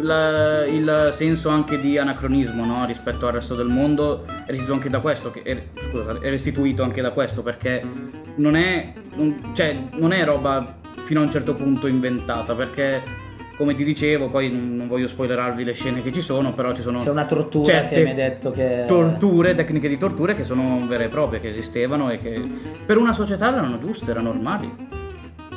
La- 0.00 0.64
il 0.66 1.08
senso 1.12 1.48
anche 1.48 1.80
di 1.80 1.98
anacronismo 1.98 2.64
no, 2.64 2.84
rispetto 2.86 3.26
al 3.26 3.32
resto 3.32 3.54
del 3.54 3.66
mondo 3.66 4.24
è 4.24 4.50
restituito 4.50 4.72
anche 4.74 4.88
da 4.90 5.00
questo, 5.00 5.30
che 5.30 5.68
scusa, 5.80 6.18
è 6.20 6.28
restituito 6.28 6.82
anche 6.82 7.00
da 7.02 7.10
questo 7.10 7.42
perché 7.42 7.82
non 8.36 8.54
è, 8.56 8.92
non- 9.14 9.50
cioè, 9.52 9.76
non 9.92 10.12
è 10.12 10.24
roba 10.24 10.78
fino 11.02 11.20
a 11.20 11.24
un 11.24 11.30
certo 11.30 11.54
punto 11.54 11.86
inventata 11.86 12.54
perché 12.54 13.02
come 13.56 13.74
ti 13.74 13.84
dicevo 13.84 14.26
poi 14.26 14.50
non, 14.50 14.86
voglio 14.86 15.08
spoilerarvi 15.08 15.64
le 15.64 15.72
scene 15.72 16.02
che 16.02 16.12
ci 16.12 16.20
sono 16.20 16.52
però 16.52 16.74
ci 16.74 16.82
sono 16.82 16.98
C'è 16.98 17.10
una 17.10 17.24
tortura 17.24 17.86
che 17.86 18.02
mi 18.02 18.10
hai 18.10 18.14
detto 18.14 18.50
che... 18.50 18.84
torture, 18.86 19.54
tecniche 19.54 19.88
di 19.88 19.96
torture 19.96 20.34
che 20.34 20.44
sono 20.44 20.86
vere 20.86 21.06
e 21.06 21.08
proprie, 21.08 21.40
che 21.40 21.48
esistevano 21.48 22.10
e 22.10 22.18
che 22.18 22.40
per 22.84 22.98
una 22.98 23.12
società 23.12 23.48
erano 23.48 23.78
giuste, 23.78 24.10
erano 24.10 24.32
normali. 24.32 25.04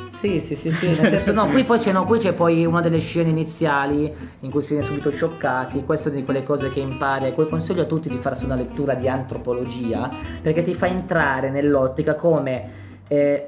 Sì, 0.06 0.40
sì, 0.40 0.54
sì, 0.54 0.70
sì, 0.70 0.86
nel 0.86 1.08
senso 1.08 1.32
no, 1.32 1.46
qui 1.46 1.64
poi 1.64 1.78
c'è, 1.78 1.92
no, 1.92 2.04
qui 2.04 2.18
c'è 2.18 2.34
poi 2.34 2.66
una 2.66 2.80
delle 2.80 2.98
scene 2.98 3.30
iniziali 3.30 4.12
in 4.40 4.50
cui 4.50 4.60
si 4.60 4.74
viene 4.74 4.82
subito 4.82 5.10
scioccati, 5.10 5.84
questa 5.84 6.10
è 6.10 6.12
di 6.12 6.24
quelle 6.24 6.42
cose 6.42 6.68
che 6.68 6.80
impari, 6.80 7.28
e 7.28 7.32
poi 7.32 7.48
consiglio 7.48 7.82
a 7.82 7.86
tutti 7.86 8.08
di 8.08 8.16
farsi 8.16 8.44
una 8.44 8.54
lettura 8.54 8.94
di 8.94 9.08
antropologia, 9.08 10.10
perché 10.42 10.62
ti 10.62 10.74
fa 10.74 10.88
entrare 10.88 11.48
nell'ottica 11.48 12.16
come 12.16 12.68
eh, 13.08 13.46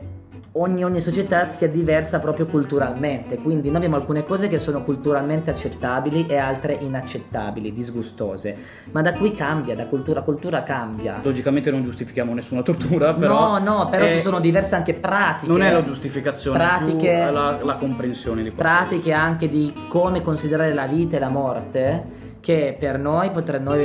ogni, 0.54 0.84
ogni 0.84 1.00
società 1.00 1.44
sia 1.44 1.68
diversa 1.68 2.18
proprio 2.18 2.46
culturalmente, 2.46 3.38
quindi 3.38 3.68
noi 3.68 3.76
abbiamo 3.76 3.96
alcune 3.96 4.22
cose 4.24 4.48
che 4.48 4.58
sono 4.58 4.82
culturalmente 4.82 5.50
accettabili 5.50 6.26
e 6.26 6.36
altre 6.36 6.74
inaccettabili, 6.74 7.72
disgustose, 7.72 8.56
ma 8.90 9.00
da 9.00 9.12
qui 9.12 9.32
cambia, 9.34 9.74
da 9.74 9.86
cultura 9.86 10.20
a 10.20 10.22
cultura 10.22 10.62
cambia. 10.62 11.20
Logicamente 11.22 11.70
non 11.70 11.82
giustifichiamo 11.82 12.34
nessuna 12.34 12.62
tortura, 12.62 13.14
però... 13.14 13.58
no, 13.58 13.76
no, 13.78 13.88
però 13.88 14.04
è- 14.04 14.14
ci 14.14 14.20
sono 14.20 14.40
diverse 14.40 14.74
anche 14.74 14.94
pratiche. 14.94 15.50
Non 15.50 15.62
è 15.62 15.70
la 15.72 15.82
giustificazione, 15.82 16.58
Pratiche- 16.58 17.30
la, 17.30 17.58
la 17.62 17.74
comprensione 17.76 18.42
di 18.42 18.50
questo. 18.50 18.62
pratiche 18.62 19.12
anche 19.12 19.48
di 19.48 19.72
come 19.88 20.20
considerare 20.20 20.74
la 20.74 20.86
vita 20.86 21.16
e 21.16 21.20
la 21.20 21.28
morte 21.30 22.20
che 22.40 22.76
per 22.76 22.98
noi 22.98 23.30
potre- 23.30 23.60
noi, 23.60 23.78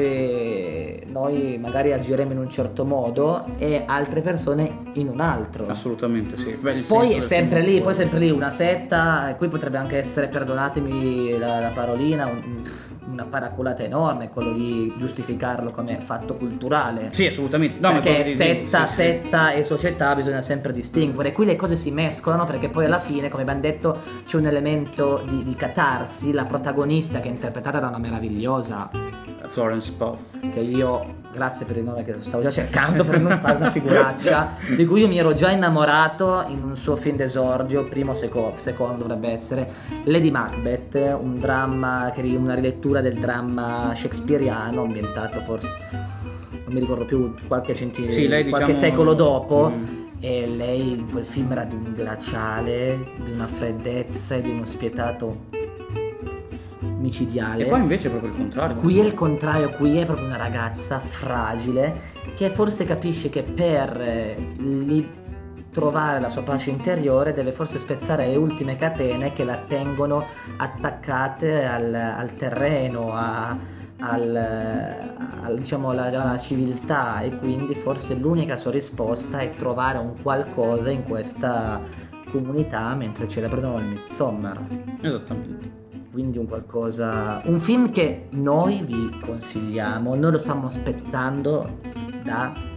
noi 1.17 1.57
magari 1.57 1.93
agiremo 1.93 2.31
in 2.31 2.37
un 2.37 2.49
certo 2.49 2.85
modo 2.85 3.45
e 3.57 3.83
altre 3.85 4.21
persone 4.21 4.85
in 4.93 5.07
un 5.07 5.19
altro 5.19 5.67
Assolutamente 5.67 6.37
sì. 6.37 6.51
Beh, 6.51 6.83
poi 6.87 7.13
è 7.13 7.21
sempre 7.21 7.61
lì, 7.61 7.81
poi 7.81 7.91
è 7.91 7.95
sempre 7.95 8.19
lì 8.19 8.29
una 8.29 8.51
setta, 8.51 9.33
qui 9.37 9.47
potrebbe 9.47 9.77
anche 9.77 9.97
essere, 9.97 10.27
perdonatemi 10.27 11.37
la, 11.37 11.59
la 11.59 11.71
parolina, 11.73 12.25
un- 12.27 12.85
una 13.09 13.25
paraculata 13.25 13.83
enorme, 13.83 14.29
quello 14.29 14.51
di 14.51 14.93
giustificarlo 14.97 15.71
come 15.71 15.99
fatto 16.01 16.35
culturale. 16.35 17.09
Sì, 17.11 17.25
assolutamente. 17.25 17.79
No, 17.79 17.93
perché 17.93 18.17
che 18.17 18.23
dico, 18.23 18.35
setta, 18.35 18.85
sì, 18.85 18.93
sì. 18.93 19.01
setta 19.01 19.51
e 19.53 19.63
società 19.63 20.13
bisogna 20.13 20.41
sempre 20.41 20.73
distinguere. 20.73 21.31
Qui 21.31 21.45
le 21.45 21.55
cose 21.55 21.75
si 21.75 21.89
mescolano 21.91 22.43
perché 22.43 22.69
poi 22.69 22.85
alla 22.85 22.99
fine, 22.99 23.29
come 23.29 23.43
abbiamo 23.43 23.61
detto, 23.61 23.97
c'è 24.25 24.37
un 24.37 24.45
elemento 24.45 25.23
di, 25.25 25.43
di 25.43 25.55
catarsi. 25.55 26.33
La 26.33 26.43
protagonista 26.45 27.19
che 27.19 27.29
è 27.29 27.31
interpretata 27.31 27.79
da 27.79 27.87
una 27.87 27.97
meravigliosa 27.97 28.89
Florence 29.47 29.91
Pugh. 29.93 30.49
che 30.51 30.59
io, 30.59 31.15
grazie 31.31 31.65
per 31.65 31.77
il 31.77 31.83
nome 31.83 32.03
che 32.03 32.15
stavo 32.19 32.43
già 32.43 32.49
cercando 32.51 33.03
per 33.03 33.19
non 33.19 33.39
fare 33.41 33.55
una 33.57 33.69
figuraccia, 33.71 34.51
di 34.75 34.85
cui 34.85 35.01
io 35.01 35.07
mi 35.07 35.17
ero 35.17 35.33
già 35.33 35.49
innamorato 35.51 36.43
in 36.47 36.61
un 36.63 36.75
suo 36.75 36.95
film 36.95 37.15
d'esordio, 37.17 37.85
primo 37.85 38.13
seco- 38.13 38.53
secondo 38.57 39.03
dovrebbe 39.03 39.29
essere, 39.31 39.69
Lady 40.03 40.31
Macbeth, 40.31 40.95
un 41.19 41.39
dramma, 41.39 42.11
una 42.15 42.53
rilettura 42.53 43.01
del 43.01 43.15
dramma 43.17 43.91
shakespeariano 43.95 44.81
ambientato 44.81 45.39
forse, 45.41 45.77
non 45.91 46.73
mi 46.73 46.79
ricordo 46.79 47.05
più, 47.05 47.33
qualche, 47.47 47.73
centi- 47.73 48.11
Sì, 48.11 48.27
qualche 48.27 48.43
diciamo- 48.45 48.73
secolo 48.73 49.13
dopo. 49.13 49.71
Mm. 49.73 50.05
E 50.19 50.47
lei 50.47 50.93
in 50.93 51.11
quel 51.11 51.25
film 51.25 51.51
era 51.51 51.63
di 51.63 51.75
un 51.75 51.93
glaciale, 51.93 52.97
di 53.23 53.29
una 53.29 53.45
freddezza 53.45 54.33
e 54.33 54.41
di 54.41 54.49
uno 54.49 54.65
spietato 54.65 55.41
micidiale. 56.79 57.65
E 57.65 57.67
qua 57.67 57.77
invece 57.77 58.07
è 58.07 58.11
proprio 58.11 58.31
il 58.31 58.37
contrario. 58.37 58.75
Qui 58.77 58.99
è 58.99 59.03
il 59.03 59.13
contrario, 59.13 59.69
qui 59.69 59.97
è 59.97 60.05
proprio 60.05 60.25
una 60.27 60.37
ragazza 60.37 60.99
fragile 60.99 62.15
che 62.35 62.49
forse 62.49 62.85
capisce 62.85 63.29
che 63.29 63.43
per 63.43 63.99
eh, 64.01 64.35
li- 64.57 65.09
trovare 65.71 66.19
la 66.19 66.29
sua 66.29 66.41
pace 66.41 66.69
interiore 66.71 67.33
deve 67.33 67.51
forse 67.51 67.77
spezzare 67.77 68.25
le 68.27 68.35
ultime 68.35 68.75
catene 68.77 69.33
che 69.33 69.43
la 69.43 69.57
tengono 69.67 70.23
attaccate 70.57 71.65
al, 71.65 71.93
al 71.93 72.35
terreno, 72.35 73.13
a- 73.13 73.55
al, 73.99 74.35
al- 74.35 75.57
diciamo, 75.57 75.89
alla, 75.89 76.05
alla 76.05 76.39
civiltà 76.39 77.21
e 77.21 77.35
quindi 77.37 77.73
forse 77.75 78.15
l'unica 78.15 78.57
sua 78.57 78.71
risposta 78.71 79.39
è 79.39 79.49
trovare 79.51 79.97
un 79.97 80.13
qualcosa 80.21 80.89
in 80.89 81.03
questa 81.03 81.81
comunità 82.31 82.93
mentre 82.93 83.27
celebrano 83.27 83.77
il 83.77 83.85
Midsommar 83.85 84.59
Esattamente. 85.01 85.85
Quindi 86.11 86.37
un 86.37 86.47
qualcosa 86.47 87.41
un 87.45 87.59
film 87.59 87.91
che 87.91 88.27
noi 88.31 88.81
vi 88.85 89.09
consigliamo 89.23 90.15
noi 90.15 90.31
lo 90.31 90.37
stiamo 90.37 90.65
aspettando 90.67 91.79
da 92.23 92.75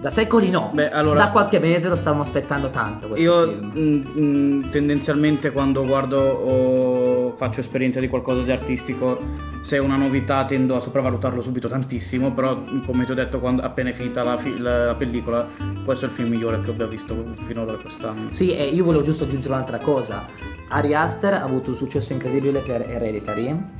da 0.00 0.08
secoli 0.08 0.48
no. 0.48 0.70
Beh, 0.72 0.90
allora- 0.90 1.24
da 1.24 1.30
qualche 1.30 1.58
mese 1.58 1.90
lo 1.90 1.94
stavamo 1.96 2.22
aspettando 2.22 2.70
tanto 2.70 3.06
questo 3.08 3.22
Io 3.22 3.46
film. 3.48 3.72
mm, 4.16 4.22
mm, 4.62 4.70
tendenzialmente 4.70 5.52
quando 5.52 5.84
guardo 5.84 6.18
o 6.18 7.36
faccio 7.36 7.60
esperienza 7.60 8.00
di 8.00 8.08
qualcosa 8.08 8.40
di 8.40 8.50
artistico, 8.50 9.18
se 9.60 9.76
è 9.76 9.78
una 9.78 9.96
novità 9.96 10.46
tendo 10.46 10.74
a 10.74 10.80
sopravvalutarlo 10.80 11.42
subito 11.42 11.68
tantissimo, 11.68 12.32
però 12.32 12.56
come 12.86 13.04
ti 13.04 13.10
ho 13.10 13.14
detto 13.14 13.40
quando 13.40 13.60
appena 13.60 13.90
è 13.90 13.92
finita 13.92 14.22
la, 14.22 14.38
fi- 14.38 14.58
la- 14.58 14.86
la 14.86 14.94
pellicola, 14.94 15.46
questo 15.84 16.06
è 16.06 16.08
il 16.08 16.14
film 16.14 16.30
migliore 16.30 16.60
che 16.60 16.70
abbia 16.70 16.86
visto 16.86 17.14
finora 17.40 17.74
quest'anno. 17.74 18.30
sì 18.30 18.54
e 18.54 18.68
io 18.68 18.84
volevo 18.84 19.02
giusto 19.04 19.24
aggiungere 19.24 19.52
un'altra 19.52 19.76
cosa 19.76 20.24
Ari 20.72 20.94
Aster 20.94 21.34
ha 21.34 21.42
avuto 21.42 21.70
un 21.70 21.76
successo 21.76 22.12
incredibile 22.12 22.60
per 22.60 22.88
Hereditary 22.88 23.78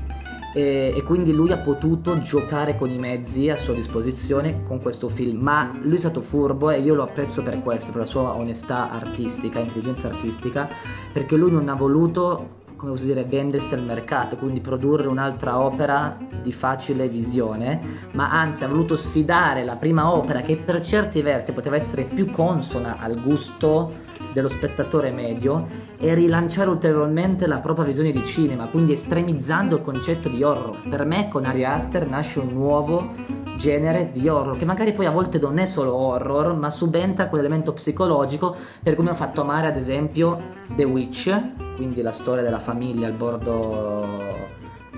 e, 0.53 0.93
e 0.97 1.03
quindi 1.05 1.33
lui 1.33 1.53
ha 1.53 1.59
potuto 1.59 2.19
giocare 2.19 2.77
con 2.77 2.91
i 2.91 2.99
mezzi 2.99 3.49
a 3.49 3.57
sua 3.57 3.75
disposizione 3.75 4.65
con 4.65 4.81
questo 4.81 5.09
film. 5.09 5.39
Ma 5.41 5.79
lui 5.81 5.95
è 5.95 5.99
stato 5.99 6.21
furbo 6.21 6.71
e 6.71 6.81
io 6.81 6.95
lo 6.95 7.05
apprezzo 7.05 7.45
per 7.45 7.63
questo 7.63 7.93
per 7.93 8.01
la 8.01 8.07
sua 8.07 8.35
onestà 8.35 8.91
artistica 8.91 9.61
intelligenza 9.61 10.09
artistica 10.09 10.69
perché 11.13 11.37
lui 11.37 11.53
non 11.53 11.69
ha 11.69 11.75
voluto 11.75 12.59
come 12.75 12.93
posso 12.93 13.05
dire 13.05 13.25
vendersi 13.25 13.75
al 13.75 13.83
mercato 13.83 14.37
quindi 14.37 14.61
produrre 14.61 15.07
un'altra 15.07 15.61
opera 15.61 16.17
di 16.43 16.51
facile 16.51 17.09
visione 17.09 17.79
ma 18.13 18.31
anzi 18.31 18.65
ha 18.65 18.69
voluto 18.69 18.97
sfidare 18.97 19.65
la 19.65 19.77
prima 19.77 20.11
opera 20.11 20.41
che 20.41 20.57
per 20.57 20.83
certi 20.83 21.21
versi 21.21 21.53
poteva 21.53 21.77
essere 21.77 22.05
più 22.05 22.31
consona 22.31 22.97
al 22.99 23.21
gusto 23.21 24.09
dello 24.33 24.49
spettatore 24.49 25.11
medio 25.11 25.67
e 25.99 26.15
rilanciare 26.15 26.71
ulteriormente 26.71 27.47
la 27.47 27.59
propria 27.59 27.85
visione 27.85 28.13
di 28.13 28.25
cinema, 28.25 28.67
quindi 28.69 28.93
estremizzando 28.93 29.77
il 29.77 29.83
concetto 29.83 30.29
di 30.29 30.43
horror. 30.43 30.89
Per 30.89 31.05
me 31.05 31.29
con 31.29 31.45
Ari 31.45 31.65
Aster 31.65 32.09
nasce 32.09 32.39
un 32.39 32.49
nuovo 32.53 33.09
genere 33.57 34.11
di 34.13 34.27
horror, 34.29 34.57
che 34.57 34.65
magari 34.65 34.93
poi 34.93 35.07
a 35.07 35.11
volte 35.11 35.39
non 35.39 35.59
è 35.59 35.67
solo 35.67 35.95
horror, 35.95 36.55
ma 36.55 36.71
subentra 36.71 37.29
quell'elemento 37.29 37.73
psicologico, 37.73 38.55
per 38.83 38.95
come 38.95 39.11
ho 39.11 39.15
fatto 39.15 39.41
amare 39.43 39.67
ad 39.67 39.77
esempio 39.77 40.39
The 40.75 40.85
Witch, 40.85 41.75
quindi 41.77 42.01
la 42.01 42.13
storia 42.13 42.43
della 42.43 42.59
famiglia 42.61 43.07
al 43.09 43.13
bordo 43.15 44.07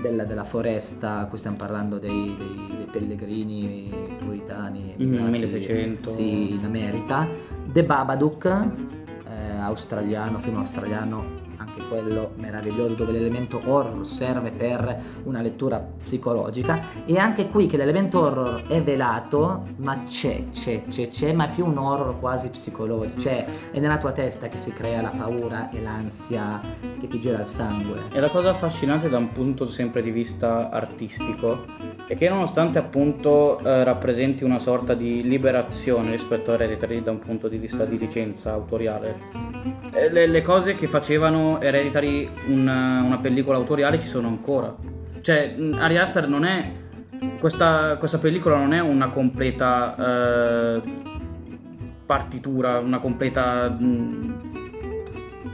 della, 0.01 0.23
della 0.23 0.43
foresta, 0.43 1.25
qui 1.27 1.37
stiamo 1.37 1.57
parlando 1.57 1.97
dei, 1.97 2.35
dei- 2.37 2.75
dei 2.77 2.87
pellegrini 2.91 3.89
puritani 4.23 4.95
Mm, 4.97 5.01
emigrati, 5.13 5.31
1600. 5.31 6.09
sì, 6.09 6.53
in 6.53 6.63
America. 6.65 7.27
The 7.65 7.83
Babadook, 7.83 8.67
australiano, 9.65 10.39
film 10.39 10.57
australiano, 10.57 11.41
anche 11.57 11.81
quello 11.87 12.31
meraviglioso 12.37 12.93
dove 12.93 13.11
l'elemento 13.11 13.61
horror 13.63 14.05
serve 14.05 14.51
per 14.51 15.01
una 15.23 15.41
lettura 15.41 15.77
psicologica 15.79 16.81
e 17.05 17.17
anche 17.17 17.49
qui 17.49 17.67
che 17.67 17.77
l'elemento 17.77 18.21
horror 18.21 18.67
è 18.67 18.81
velato 18.81 19.63
ma 19.77 20.03
c'è, 20.03 20.49
c'è, 20.49 20.83
c'è, 20.89 21.09
c'è, 21.09 21.33
ma 21.33 21.47
è 21.47 21.53
più 21.53 21.65
un 21.65 21.77
horror 21.77 22.19
quasi 22.19 22.49
psicologico, 22.49 23.19
cioè 23.19 23.45
è 23.71 23.79
nella 23.79 23.97
tua 23.97 24.11
testa 24.11 24.49
che 24.49 24.57
si 24.57 24.73
crea 24.73 25.01
la 25.01 25.09
paura 25.09 25.69
e 25.69 25.81
l'ansia 25.81 26.61
che 26.99 27.07
ti 27.07 27.19
gira 27.19 27.39
il 27.39 27.45
sangue. 27.45 28.03
E 28.11 28.19
la 28.19 28.29
cosa 28.29 28.49
affascinante 28.49 29.09
da 29.09 29.17
un 29.17 29.31
punto 29.31 29.67
sempre 29.67 30.01
di 30.01 30.11
vista 30.11 30.69
artistico 30.69 31.65
è 32.07 32.15
che 32.15 32.29
nonostante 32.29 32.79
appunto 32.79 33.59
eh, 33.59 33.83
rappresenti 33.83 34.43
una 34.43 34.59
sorta 34.59 34.93
di 34.93 35.23
liberazione 35.23 36.11
rispetto 36.11 36.51
a 36.51 36.55
Hereditary 36.55 37.01
da 37.01 37.11
un 37.11 37.19
punto 37.19 37.47
di 37.47 37.57
vista 37.57 37.85
di 37.85 37.97
licenza 37.97 38.51
autoriale, 38.51 39.15
eh, 39.93 40.11
le, 40.11 40.27
le 40.27 40.41
cose 40.41 40.75
che 40.75 40.87
facevano 40.87 41.61
Hereditary 41.61 42.29
una, 42.47 43.01
una 43.03 43.17
pellicola 43.19 43.57
autoriale 43.57 43.99
ci 43.99 44.07
sono 44.07 44.27
ancora. 44.27 44.75
Cioè, 45.21 45.55
Ari 45.77 45.97
Aster 45.97 46.27
non 46.27 46.45
è... 46.45 46.71
Questa, 47.39 47.95
questa 47.97 48.17
pellicola 48.17 48.57
non 48.57 48.73
è 48.73 48.81
una 48.81 49.09
completa 49.09 49.95
eh, 50.75 50.81
partitura, 52.05 52.79
una 52.79 52.99
completa... 52.99 53.69
mh, 53.69 54.51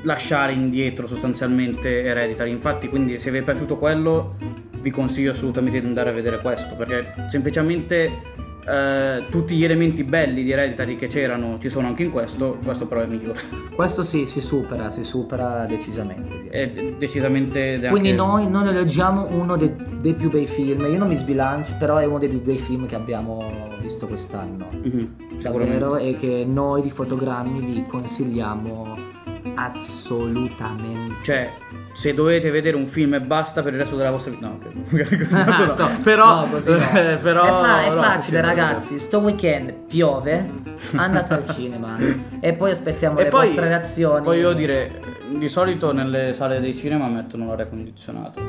lasciare 0.04 0.54
indietro 0.54 1.08
sostanzialmente 1.08 2.04
Hereditary. 2.04 2.52
Infatti, 2.52 2.88
quindi 2.88 3.20
se 3.20 3.32
vi 3.32 3.40
è 3.40 3.42
piaciuto 3.42 3.78
quello, 3.78 4.36
vi 4.82 4.92
consiglio 4.92 5.32
assolutamente 5.32 5.80
di 5.80 5.88
andare 5.88 6.10
a 6.10 6.14
vedere 6.14 6.40
questo, 6.40 6.76
perché 6.76 7.14
semplicemente 7.28 8.38
eh, 8.70 9.24
tutti 9.30 9.56
gli 9.56 9.64
elementi 9.64 10.04
belli 10.04 10.44
di 10.44 10.52
Hereditary 10.52 10.96
che 10.96 11.08
c'erano 11.08 11.58
ci 11.60 11.70
sono 11.70 11.88
anche 11.88 12.04
in 12.04 12.12
questo, 12.12 12.58
questo 12.64 12.86
però 12.86 13.02
è 13.02 13.08
migliore. 13.08 13.40
Questo 13.74 14.04
sì, 14.04 14.26
si 14.26 14.42
supera, 14.42 14.90
si 14.90 15.04
supera 15.04 15.66
decisamente. 15.66 16.48
È 16.50 16.70
de- 16.70 16.96
decisamente 16.98 17.80
Quindi 17.90 18.14
noi, 18.14 18.50
noi 18.50 18.68
eleggiamo 18.68 19.28
uno 19.30 19.56
dei, 19.56 19.72
dei 20.02 20.14
più 20.14 20.30
bei 20.30 20.46
film, 20.46 20.82
io 20.82 20.98
non 20.98 21.08
mi 21.08 21.16
sbilancio, 21.16 21.76
però 21.80 21.98
è 21.98 22.06
uno 22.06 22.20
dei 22.20 22.30
più 22.30 22.42
bei 22.42 22.58
film 22.58 22.86
che 22.86 22.96
abbiamo 22.96 23.44
visto 23.82 24.08
quest'anno. 24.08 24.68
Mhm, 24.72 25.16
sicuramente. 25.38 25.80
Davvero, 25.80 25.98
e 25.98 26.16
che 26.16 26.46
noi 26.48 26.82
di 26.82 26.92
fotogrammi 26.92 27.62
vi 27.62 27.86
consigliamo 27.88 29.18
assolutamente. 29.56 31.16
Cioè, 31.24 31.52
se 31.94 32.14
dovete 32.14 32.50
vedere 32.50 32.76
un 32.78 32.86
film 32.86 33.16
e 33.16 33.20
basta 33.20 33.62
per 33.62 33.74
il 33.74 33.80
resto 33.80 33.96
della 33.96 34.12
vostra 34.12 34.32
vita. 34.32 34.48
No, 34.48 34.54
ok, 34.62 34.74
magari 34.92 35.18
così 35.18 35.34
Ah, 35.40 35.58
no. 35.66 35.70
sto- 35.70 35.90
però, 36.04 36.46
no, 36.46 36.52
così 36.52 36.72
no. 36.72 36.78
però 37.22 37.46
è, 37.46 37.50
fa- 37.50 37.84
è 37.84 37.90
no, 37.90 38.02
facile 38.02 38.42
ragazzi, 38.42 39.00
sto 39.00 39.20
weekend 39.20 39.72
piove, 39.88 40.50
andate 40.96 41.34
al 41.34 41.46
cinema 41.50 41.98
e 42.40 42.54
poi 42.54 42.72
aspettiamo 42.72 43.18
E 43.20 43.24
le 43.24 43.30
poi, 43.30 43.46
vostre 43.48 43.68
reazioni. 43.68 44.24
voglio 44.26 44.54
dire, 44.54 45.00
di 45.28 45.50
solito 45.50 45.92
nelle 45.92 46.34
sale 46.34 46.60
dei 46.60 46.76
cinema 46.76 47.08
mettono 47.08 47.48
l'aria 47.48 47.68
condizionata. 47.68 48.42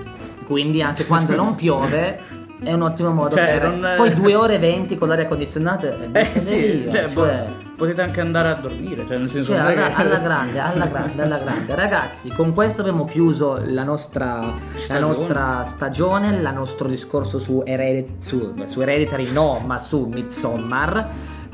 Quindi 0.47 0.83
anche 0.83 1.05
quando 1.07 1.35
non 1.37 1.55
piove 1.55 2.19
è 2.63 2.73
un 2.73 2.83
ottimo 2.83 3.11
modo 3.11 3.35
Cioè, 3.37 3.59
per... 3.59 3.71
non- 3.71 3.95
Poi 3.97 4.15
due 4.15 4.35
ore 4.35 4.55
e 4.57 4.59
venti 4.59 4.97
con 4.97 5.09
l'aria 5.09 5.27
condizionata 5.27 5.89
e 5.89 6.09
Eh 6.35 6.41
sì, 6.41 6.57
via, 6.83 6.91
cioè, 6.91 7.09
boh, 7.13 7.25
cioè- 7.25 7.47
potete 7.77 8.03
anche 8.03 8.21
andare 8.21 8.49
a 8.51 8.55
dormire, 8.55 9.07
cioè 9.07 9.17
nel 9.17 9.29
senso 9.29 9.53
Cioè, 9.53 9.63
non 9.63 9.71
è 9.71 9.77
alla, 9.77 9.95
alla 9.97 10.19
grande, 10.19 10.59
alla 10.59 10.87
grande, 10.87 11.23
alla 11.23 11.39
grande. 11.39 11.75
Ragazzi, 11.75 12.29
con 12.31 12.53
questo 12.53 12.83
abbiamo 12.83 13.07
chiuso 13.07 13.59
la 13.65 13.85
nostra 13.85 14.35
la 14.41 14.53
Stagione. 14.77 15.01
nostra 15.07 15.65
stagione, 15.65 16.29
il 16.29 16.51
nostro 16.55 16.89
discorso 16.89 17.39
su, 17.39 17.63
Heredit- 17.65 18.21
su, 18.23 18.55
su 18.65 18.81
Hereditary, 18.83 19.33
no, 19.33 19.63
ma 19.65 19.79
su 19.79 20.05
Midsommar. 20.13 21.09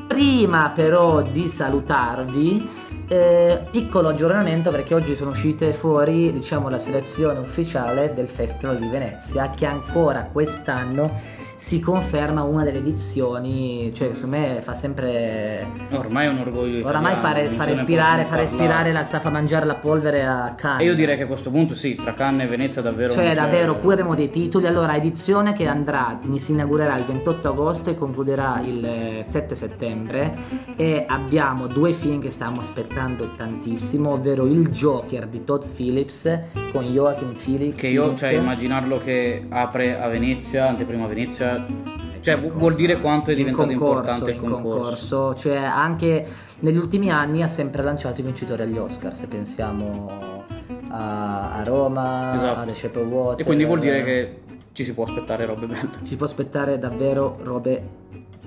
Prima 0.07 0.71
però 0.73 1.21
di 1.21 1.47
salutarvi, 1.47 2.69
eh, 3.07 3.63
piccolo 3.71 4.09
aggiornamento 4.09 4.69
perché 4.69 4.93
oggi 4.93 5.15
sono 5.15 5.31
uscite 5.31 5.73
fuori, 5.73 6.31
diciamo, 6.31 6.69
la 6.69 6.79
selezione 6.79 7.39
ufficiale 7.39 8.13
del 8.13 8.27
Festival 8.27 8.77
di 8.77 8.87
Venezia 8.87 9.51
che 9.51 9.65
ancora 9.65 10.29
quest'anno 10.31 11.11
si 11.57 11.79
conferma 11.79 12.43
una 12.43 12.63
delle 12.63 12.77
edizioni, 12.77 13.91
cioè 13.93 14.13
secondo 14.13 14.37
me 14.37 14.61
fa 14.61 14.75
sempre 14.75 15.67
Ormai 15.91 16.27
è 16.27 16.29
un 16.29 16.37
orgoglio 16.37 16.85
Oramai 16.85 17.13
italiano, 17.13 17.21
fare, 17.21 17.43
non 17.45 17.53
far 17.53 17.65
se 17.65 17.71
ne 17.71 17.77
respirare, 17.77 18.25
far 18.25 18.39
respirare 18.39 18.91
la 18.91 19.03
sa 19.03 19.19
fa 19.19 19.29
mangiare 19.31 19.65
la 19.65 19.73
polvere 19.73 20.23
a 20.23 20.53
Cannes. 20.55 20.81
E 20.81 20.85
io 20.85 20.93
direi 20.93 21.17
che 21.17 21.23
a 21.23 21.27
questo 21.27 21.49
punto 21.49 21.73
sì, 21.73 21.95
tra 21.95 22.13
Cannes 22.13 22.45
e 22.45 22.49
Venezia 22.49 22.81
davvero 22.81 23.11
Cioè, 23.11 23.33
davvero, 23.33 23.75
poi 23.75 23.93
abbiamo 23.93 24.13
dei 24.13 24.29
titoli. 24.29 24.67
Allora, 24.67 24.95
edizione 24.95 25.53
che 25.53 25.67
andrà, 25.67 26.19
si 26.35 26.51
inaugurerà 26.51 26.95
il 26.95 27.03
28 27.03 27.49
agosto 27.49 27.89
e 27.89 27.95
concluderà 27.95 28.61
il 28.63 28.85
eh, 28.85 29.23
7 29.23 29.55
settembre. 29.55 30.35
E 30.75 31.05
abbiamo 31.07 31.65
due 31.67 31.91
film 31.91 32.21
che 32.21 32.29
stiamo 32.29 32.59
aspettando 32.59 33.31
tantissimo, 33.35 34.11
ovvero 34.11 34.45
Il 34.45 34.69
Joker 34.69 35.25
di 35.25 35.43
Todd 35.43 35.63
Phillips 35.63 36.39
con 36.71 36.83
Joaquin 36.83 37.33
Phoenix. 37.33 37.75
Che 37.75 37.87
io, 37.87 38.15
cioè, 38.15 38.33
immaginarlo 38.33 38.99
che 38.99 39.45
apre 39.49 39.99
a 39.99 40.07
Venezia, 40.07 40.67
anteprima 40.67 41.05
a 41.05 41.07
Venezia, 41.07 41.46
Cioè, 42.19 42.37
vu- 42.37 42.51
vuol 42.51 42.75
dire 42.75 42.99
quanto 42.99 43.31
è 43.31 43.35
diventato 43.35 43.67
concorso, 43.67 43.93
importante 43.99 44.31
il 44.31 44.35
in 44.43 44.49
concorso. 44.49 45.35
cioè 45.35 45.55
anche 45.57 46.27
negli 46.59 46.75
ultimi 46.77 47.09
anni 47.09 47.41
ha 47.43 47.47
sempre 47.47 47.83
lanciato 47.83 48.19
i 48.19 48.23
vincitori 48.23 48.63
agli 48.63 48.77
Oscar, 48.77 49.15
se 49.15 49.27
pensiamo 49.27 50.43
a, 50.89 51.53
a 51.53 51.63
Roma, 51.63 52.33
Esatto. 52.33 52.59
a 52.59 52.65
The 52.65 52.75
Shape 52.75 52.99
of 52.99 53.05
Water. 53.07 53.41
E 53.41 53.43
quindi 53.45 53.63
vuol 53.65 53.79
dire 53.79 54.03
che 54.03 54.41
ci 54.73 54.83
si 54.83 54.93
può 54.93 55.05
aspettare 55.05 55.45
robe 55.45 55.67
belle. 55.67 55.89
ci 56.03 56.15
può 56.17 56.25
aspettare 56.25 56.77
davvero 56.79 57.37
robe 57.43 57.81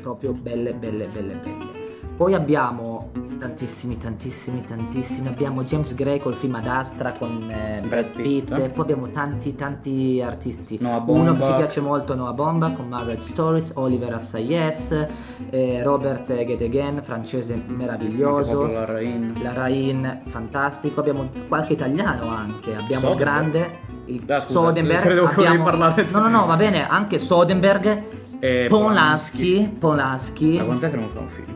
proprio 0.02 0.32
belle, 0.32 0.72
belle, 0.74 1.06
belle, 1.06 1.34
belle. 1.34 1.78
Poi 2.16 2.34
abbiamo 2.34 2.99
tantissimi, 3.38 3.98
tantissimi, 3.98 4.62
tantissimi. 4.64 5.28
Abbiamo 5.28 5.62
James 5.62 5.94
Gray 5.94 6.18
col 6.20 6.34
film 6.34 6.54
Ad 6.56 6.66
Astra 6.66 7.12
con 7.12 7.50
eh, 7.50 7.80
Brad 7.86 8.06
Pitt. 8.10 8.54
Pitt. 8.54 8.68
Poi 8.70 8.82
abbiamo 8.82 9.08
tanti, 9.10 9.54
tanti 9.54 10.22
artisti. 10.24 10.78
Noah 10.80 11.02
Uno 11.06 11.34
che 11.34 11.44
ci 11.44 11.52
piace 11.54 11.80
molto, 11.80 12.14
Noah 12.14 12.32
Bomba 12.32 12.70
con 12.72 12.88
Margaret 12.88 13.20
Stories, 13.20 13.72
Oliver 13.76 14.14
Assayas, 14.14 15.06
eh, 15.50 15.82
Robert 15.82 16.26
Gedegen, 16.34 17.02
francese 17.02 17.60
meraviglioso. 17.66 18.66
la 18.66 18.84
Rain. 18.84 19.34
La 19.42 19.52
Rain, 19.52 20.20
fantastico. 20.26 21.00
Abbiamo 21.00 21.28
qualche 21.48 21.72
italiano 21.74 22.28
anche. 22.28 22.74
Abbiamo 22.76 23.08
Soderbergh. 23.08 23.18
grande. 23.18 23.70
Il 24.06 24.22
Ah, 24.28 24.40
scusa, 24.40 24.58
Soderbergh. 24.60 25.02
credevo 25.02 25.26
che 25.26 25.34
volevi 25.36 25.54
abbiamo- 25.56 25.70
parlare. 25.70 26.06
No, 26.10 26.18
no, 26.20 26.28
no, 26.28 26.46
va 26.46 26.56
bene. 26.56 26.86
Anche 26.88 27.18
Soderbergh. 27.18 28.02
E 28.42 28.66
Polanski. 28.68 29.76
Polanski. 29.78 30.56
Da 30.56 30.64
quant'è 30.64 30.90
che 30.90 30.96
non 30.96 31.08
fa 31.10 31.18
un 31.20 31.28
film? 31.28 31.46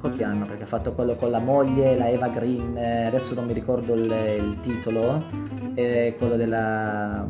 Qualche 0.00 0.24
anno 0.24 0.46
perché 0.46 0.62
ha 0.62 0.66
fatto 0.66 0.94
quello 0.94 1.14
con 1.14 1.30
la 1.30 1.40
moglie, 1.40 1.94
la 1.96 2.08
Eva 2.08 2.28
Green. 2.28 2.74
eh, 2.76 3.04
Adesso 3.06 3.34
non 3.34 3.44
mi 3.44 3.52
ricordo 3.52 3.92
il, 3.94 4.04
il 4.38 4.58
titolo. 4.60 5.22
eh, 5.74 6.14
quello 6.18 6.36
della. 6.36 7.26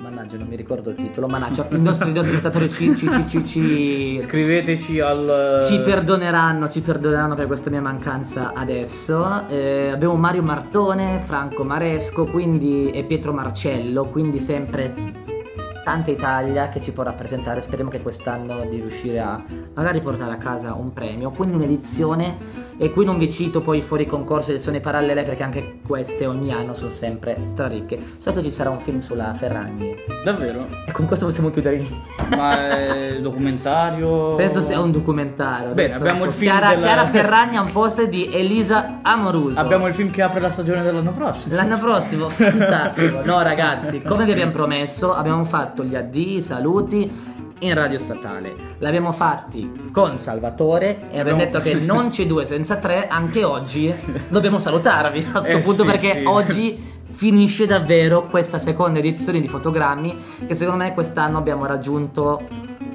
Mannaggia, 0.00 0.36
non 0.38 0.48
mi 0.48 0.56
ricordo 0.56 0.90
il 0.90 0.96
titolo. 0.96 1.26
Mannaggia, 1.26 1.66
i 1.70 1.80
nostri, 1.80 2.10
i 2.10 2.12
nostri 2.12 2.34
spettatori 2.36 2.70
ci, 2.70 2.94
ci, 2.96 3.08
ci, 3.10 3.26
ci, 3.26 3.44
ci- 3.44 4.18
Scriveteci 4.20 5.00
al... 5.00 5.60
ci 5.62 5.80
perdoneranno, 5.80 6.68
ci 6.68 6.80
perdoneranno 6.82 7.34
per 7.34 7.46
questa 7.46 7.68
mia 7.70 7.80
mancanza 7.80 8.52
adesso. 8.54 9.46
Eh, 9.48 9.90
abbiamo 9.92 10.14
Mario 10.16 10.42
Martone, 10.42 11.20
Franco 11.24 11.64
Maresco 11.64 12.24
quindi, 12.24 12.90
e 12.90 13.04
Pietro 13.04 13.32
Marcello, 13.32 14.04
quindi 14.06 14.40
sempre 14.40 14.92
tanta 15.84 16.10
Italia 16.10 16.70
che 16.70 16.80
ci 16.80 16.90
può 16.90 17.04
rappresentare. 17.04 17.60
Speriamo 17.60 17.90
che 17.90 18.00
quest'anno 18.02 18.64
di 18.64 18.76
riuscire 18.76 19.20
a 19.20 19.40
magari 19.74 20.00
portare 20.00 20.32
a 20.32 20.38
casa 20.38 20.74
un 20.74 20.92
premio. 20.92 21.30
Quindi 21.30 21.54
un'edizione. 21.54 22.72
E 22.76 22.90
qui 22.90 23.04
non 23.04 23.18
vi 23.18 23.30
cito 23.30 23.60
poi 23.60 23.80
fuori 23.82 24.04
concorso 24.06 24.50
edizioni 24.50 24.80
parallele 24.80 25.22
perché 25.22 25.42
anche 25.44 25.78
queste 25.86 26.26
ogni 26.26 26.52
anno 26.52 26.74
sono 26.74 26.90
sempre 26.90 27.38
straricche. 27.44 27.98
So 28.18 28.32
che 28.32 28.42
ci 28.42 28.50
sarà 28.50 28.70
un 28.70 28.80
film 28.80 29.00
sulla 29.00 29.32
Ferragni. 29.34 29.94
Davvero? 30.24 30.66
E 30.86 30.90
con 30.92 31.06
questo 31.06 31.26
possiamo 31.26 31.50
chiudere 31.50 31.76
il 31.76 31.86
Ma 32.36 32.68
è 32.68 33.20
documentario? 33.20 34.34
Penso 34.34 34.60
sia 34.60 34.80
un 34.80 34.90
documentario. 34.90 35.72
Bene, 35.72 35.94
Adesso 35.94 36.00
abbiamo 36.00 36.18
so- 36.18 36.24
il 36.26 36.32
film 36.32 36.50
Chiara, 36.50 36.68
della- 36.74 36.80
Chiara 36.86 37.04
Ferragni 37.06 37.56
ha 37.56 37.60
un 37.62 37.72
poster 37.72 38.08
di 38.08 38.28
Elisa 38.32 38.98
Amoruso. 39.02 39.60
Abbiamo 39.60 39.86
il 39.86 39.94
film 39.94 40.10
che 40.10 40.22
apre 40.22 40.40
la 40.40 40.50
stagione 40.50 40.82
dell'anno 40.82 41.12
prossimo. 41.12 41.54
L'anno 41.54 41.78
prossimo, 41.78 42.28
fantastico. 42.30 43.20
No, 43.24 43.40
ragazzi, 43.42 44.02
come 44.02 44.24
vi 44.24 44.32
abbiamo 44.32 44.50
promesso, 44.52 45.14
abbiamo 45.14 45.44
fatto 45.44 45.84
gli 45.84 45.94
addii, 45.94 46.36
i 46.36 46.42
saluti 46.42 47.32
in 47.64 47.74
radio 47.74 47.98
statale. 47.98 48.52
L'abbiamo 48.78 49.12
fatti 49.12 49.90
con 49.92 50.18
Salvatore 50.18 50.98
e 51.10 51.18
abbiamo 51.20 51.42
Abbiamo- 51.42 51.44
detto 51.44 51.60
che 51.60 51.74
non 51.74 52.10
c'è 52.10 52.26
due 52.26 52.44
senza 52.44 52.76
tre. 52.76 53.08
Anche 53.08 53.44
oggi 53.44 53.92
dobbiamo 54.28 54.58
salutarvi 54.58 55.26
a 55.32 55.38
questo 55.40 55.50
Eh, 55.56 55.60
punto 55.60 55.82
sì, 55.82 55.88
perché 55.88 56.12
sì. 56.20 56.24
oggi 56.26 56.92
finisce 57.14 57.64
davvero 57.66 58.26
questa 58.26 58.58
seconda 58.58 58.98
edizione 58.98 59.40
di 59.40 59.46
fotogrammi 59.46 60.16
che 60.48 60.54
secondo 60.56 60.82
me 60.82 60.94
quest'anno 60.94 61.38
abbiamo 61.38 61.64
raggiunto 61.64 62.42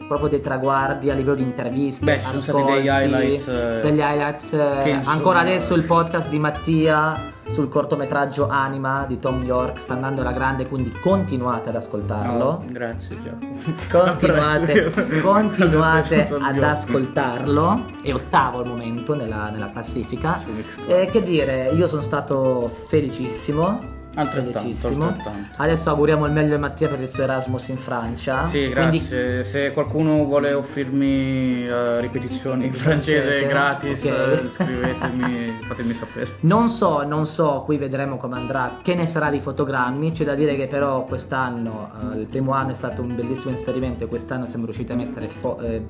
proprio 0.09 0.27
dei 0.27 0.41
traguardi 0.41 1.11
a 1.11 1.13
livello 1.13 1.35
di 1.35 1.43
interviste, 1.43 2.03
Beh, 2.03 2.17
ci 2.17 2.25
sono 2.25 2.41
stati 2.41 2.57
ascolti, 2.57 2.73
degli 2.73 2.87
highlights, 2.87 3.47
eh, 3.47 3.79
degli 3.83 3.99
highlights, 3.99 4.53
eh, 4.53 5.01
ancora 5.05 5.39
adesso 5.39 5.75
il 5.75 5.83
podcast 5.83 6.29
di 6.29 6.39
Mattia 6.39 7.37
sul 7.49 7.69
cortometraggio 7.69 8.47
Anima 8.47 9.05
di 9.07 9.19
Tom 9.19 9.43
York 9.43 9.79
sta 9.79 9.93
andando 9.93 10.21
alla 10.21 10.31
grande, 10.31 10.67
quindi 10.67 10.91
continuate 10.91 11.69
ad 11.69 11.75
ascoltarlo. 11.75 12.43
No, 12.43 12.65
grazie 12.67 13.17
Giacomo. 13.21 13.57
Continuate, 13.89 15.21
continuate 15.21 16.27
ad 16.39 16.63
ascoltarlo. 16.63 17.85
È 18.01 18.13
ottavo 18.13 18.59
al 18.59 18.67
momento 18.67 19.15
nella, 19.15 19.49
nella 19.49 19.69
classifica. 19.69 20.39
Su 20.43 20.51
Mixcloud. 20.51 20.91
E 20.91 21.05
che 21.05 21.23
dire, 21.23 21.71
io 21.73 21.87
sono 21.87 22.01
stato 22.01 22.71
felicissimo. 22.87 23.97
Altrettanto, 24.19 24.59
felicissimo. 24.59 25.05
altrettanto. 25.05 25.47
Adesso 25.57 25.89
auguriamo 25.89 26.25
il 26.25 26.31
meglio 26.31 26.55
a 26.55 26.59
Mattia 26.59 26.87
per 26.87 26.99
il 26.99 27.07
suo 27.07 27.23
Erasmus 27.23 27.67
in 27.69 27.77
Francia. 27.77 28.45
Sì, 28.47 28.69
Quindi 28.71 28.97
grazie. 28.97 29.43
Se 29.43 29.71
qualcuno 29.71 30.23
vuole 30.25 30.53
offrirmi 30.53 31.65
eh, 31.67 31.99
ripetizioni 32.01 32.65
in 32.65 32.73
francese 32.73 33.21
francese, 33.21 33.47
gratis, 33.47 34.03
ok. 34.03 34.11
eh, 34.45 34.51
scrivetemi, 34.51 35.47
fatemi 35.61 35.93
sapere. 35.93 36.27
Non 36.49 36.67
so, 36.69 37.03
non 37.03 37.25
so, 37.25 37.63
qui 37.65 37.77
vedremo 37.77 38.17
come 38.17 38.35
andrà, 38.37 38.77
che 38.81 38.95
ne 38.95 39.05
sarà 39.07 39.29
di 39.29 39.39
fotogrammi. 39.39 40.11
C'è 40.11 40.23
da 40.25 40.35
dire 40.35 40.55
che 40.55 40.67
però 40.67 41.03
quest'anno, 41.03 41.91
eh, 42.13 42.17
il 42.19 42.25
primo 42.25 42.53
anno 42.53 42.71
è 42.71 42.75
stato 42.75 43.01
un 43.01 43.15
bellissimo 43.15 43.53
esperimento 43.53 44.03
e 44.03 44.07
quest'anno 44.07 44.45
siamo 44.45 44.65
riusciti 44.65 44.91
a 44.91 44.95
mettere 44.95 45.27
fo- 45.27 45.59
eh, 45.59 45.85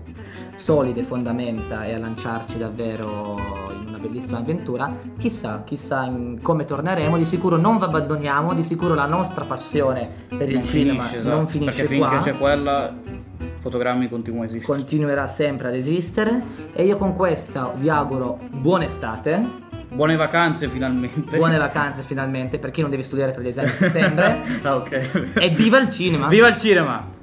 solide 0.56 1.04
fondamenta 1.04 1.86
e 1.86 1.94
a 1.94 2.00
lanciarci 2.00 2.58
davvero 2.58 3.38
in 3.82 3.88
una 3.88 3.98
bellissima 3.98 4.40
avventura. 4.40 4.94
Chissà, 5.18 5.64
chissà 5.66 6.04
in- 6.06 6.40
come 6.42 6.66
torneremo. 6.66 7.18
Di 7.18 7.26
sicuro 7.26 7.58
non 7.58 7.78
vi 7.78 7.86
abbandoniamo, 8.20 8.54
di 8.54 8.64
sicuro 8.64 8.94
la 8.94 9.06
nostra 9.06 9.46
passione 9.46 10.10
per 10.28 10.50
il 10.50 10.56
non 10.56 10.64
cinema 10.64 11.04
finisce, 11.04 11.18
esatto, 11.20 11.36
non 11.36 11.48
finisce 11.48 11.82
perché 11.82 11.98
qua. 11.98 12.10
finché 12.10 12.32
c'è 12.32 12.38
quella, 12.38 12.94
fotogrammi 13.58 14.10
continua 14.10 14.44
a 14.44 14.46
esistere. 14.46 14.78
Continuerà 14.78 15.26
sempre 15.28 15.70
ad 15.70 15.76
esistere 15.76 16.42
e 16.74 16.84
io 16.84 16.98
con 16.98 17.14
questa 17.14 17.72
vi 17.76 17.90
auguro 17.90 18.40
buona 18.50 18.84
estate. 18.84 19.68
Buone 19.92 20.16
vacanze 20.16 20.68
finalmente. 20.68 21.38
Buone 21.38 21.58
vacanze 21.58 22.04
finalmente 22.04 22.60
per 22.60 22.70
chi 22.70 22.82
non 22.82 22.90
deve 22.90 23.04
studiare 23.04 23.32
per 23.32 23.42
gli 23.42 23.48
esami 23.48 23.70
di 23.70 23.74
settembre. 23.74 24.42
ah, 24.62 24.76
ok. 24.76 25.32
e 25.36 25.50
viva 25.50 25.80
il 25.80 25.90
cinema! 25.90 26.28
Viva 26.28 26.48
il 26.48 26.58
cinema! 26.58 27.18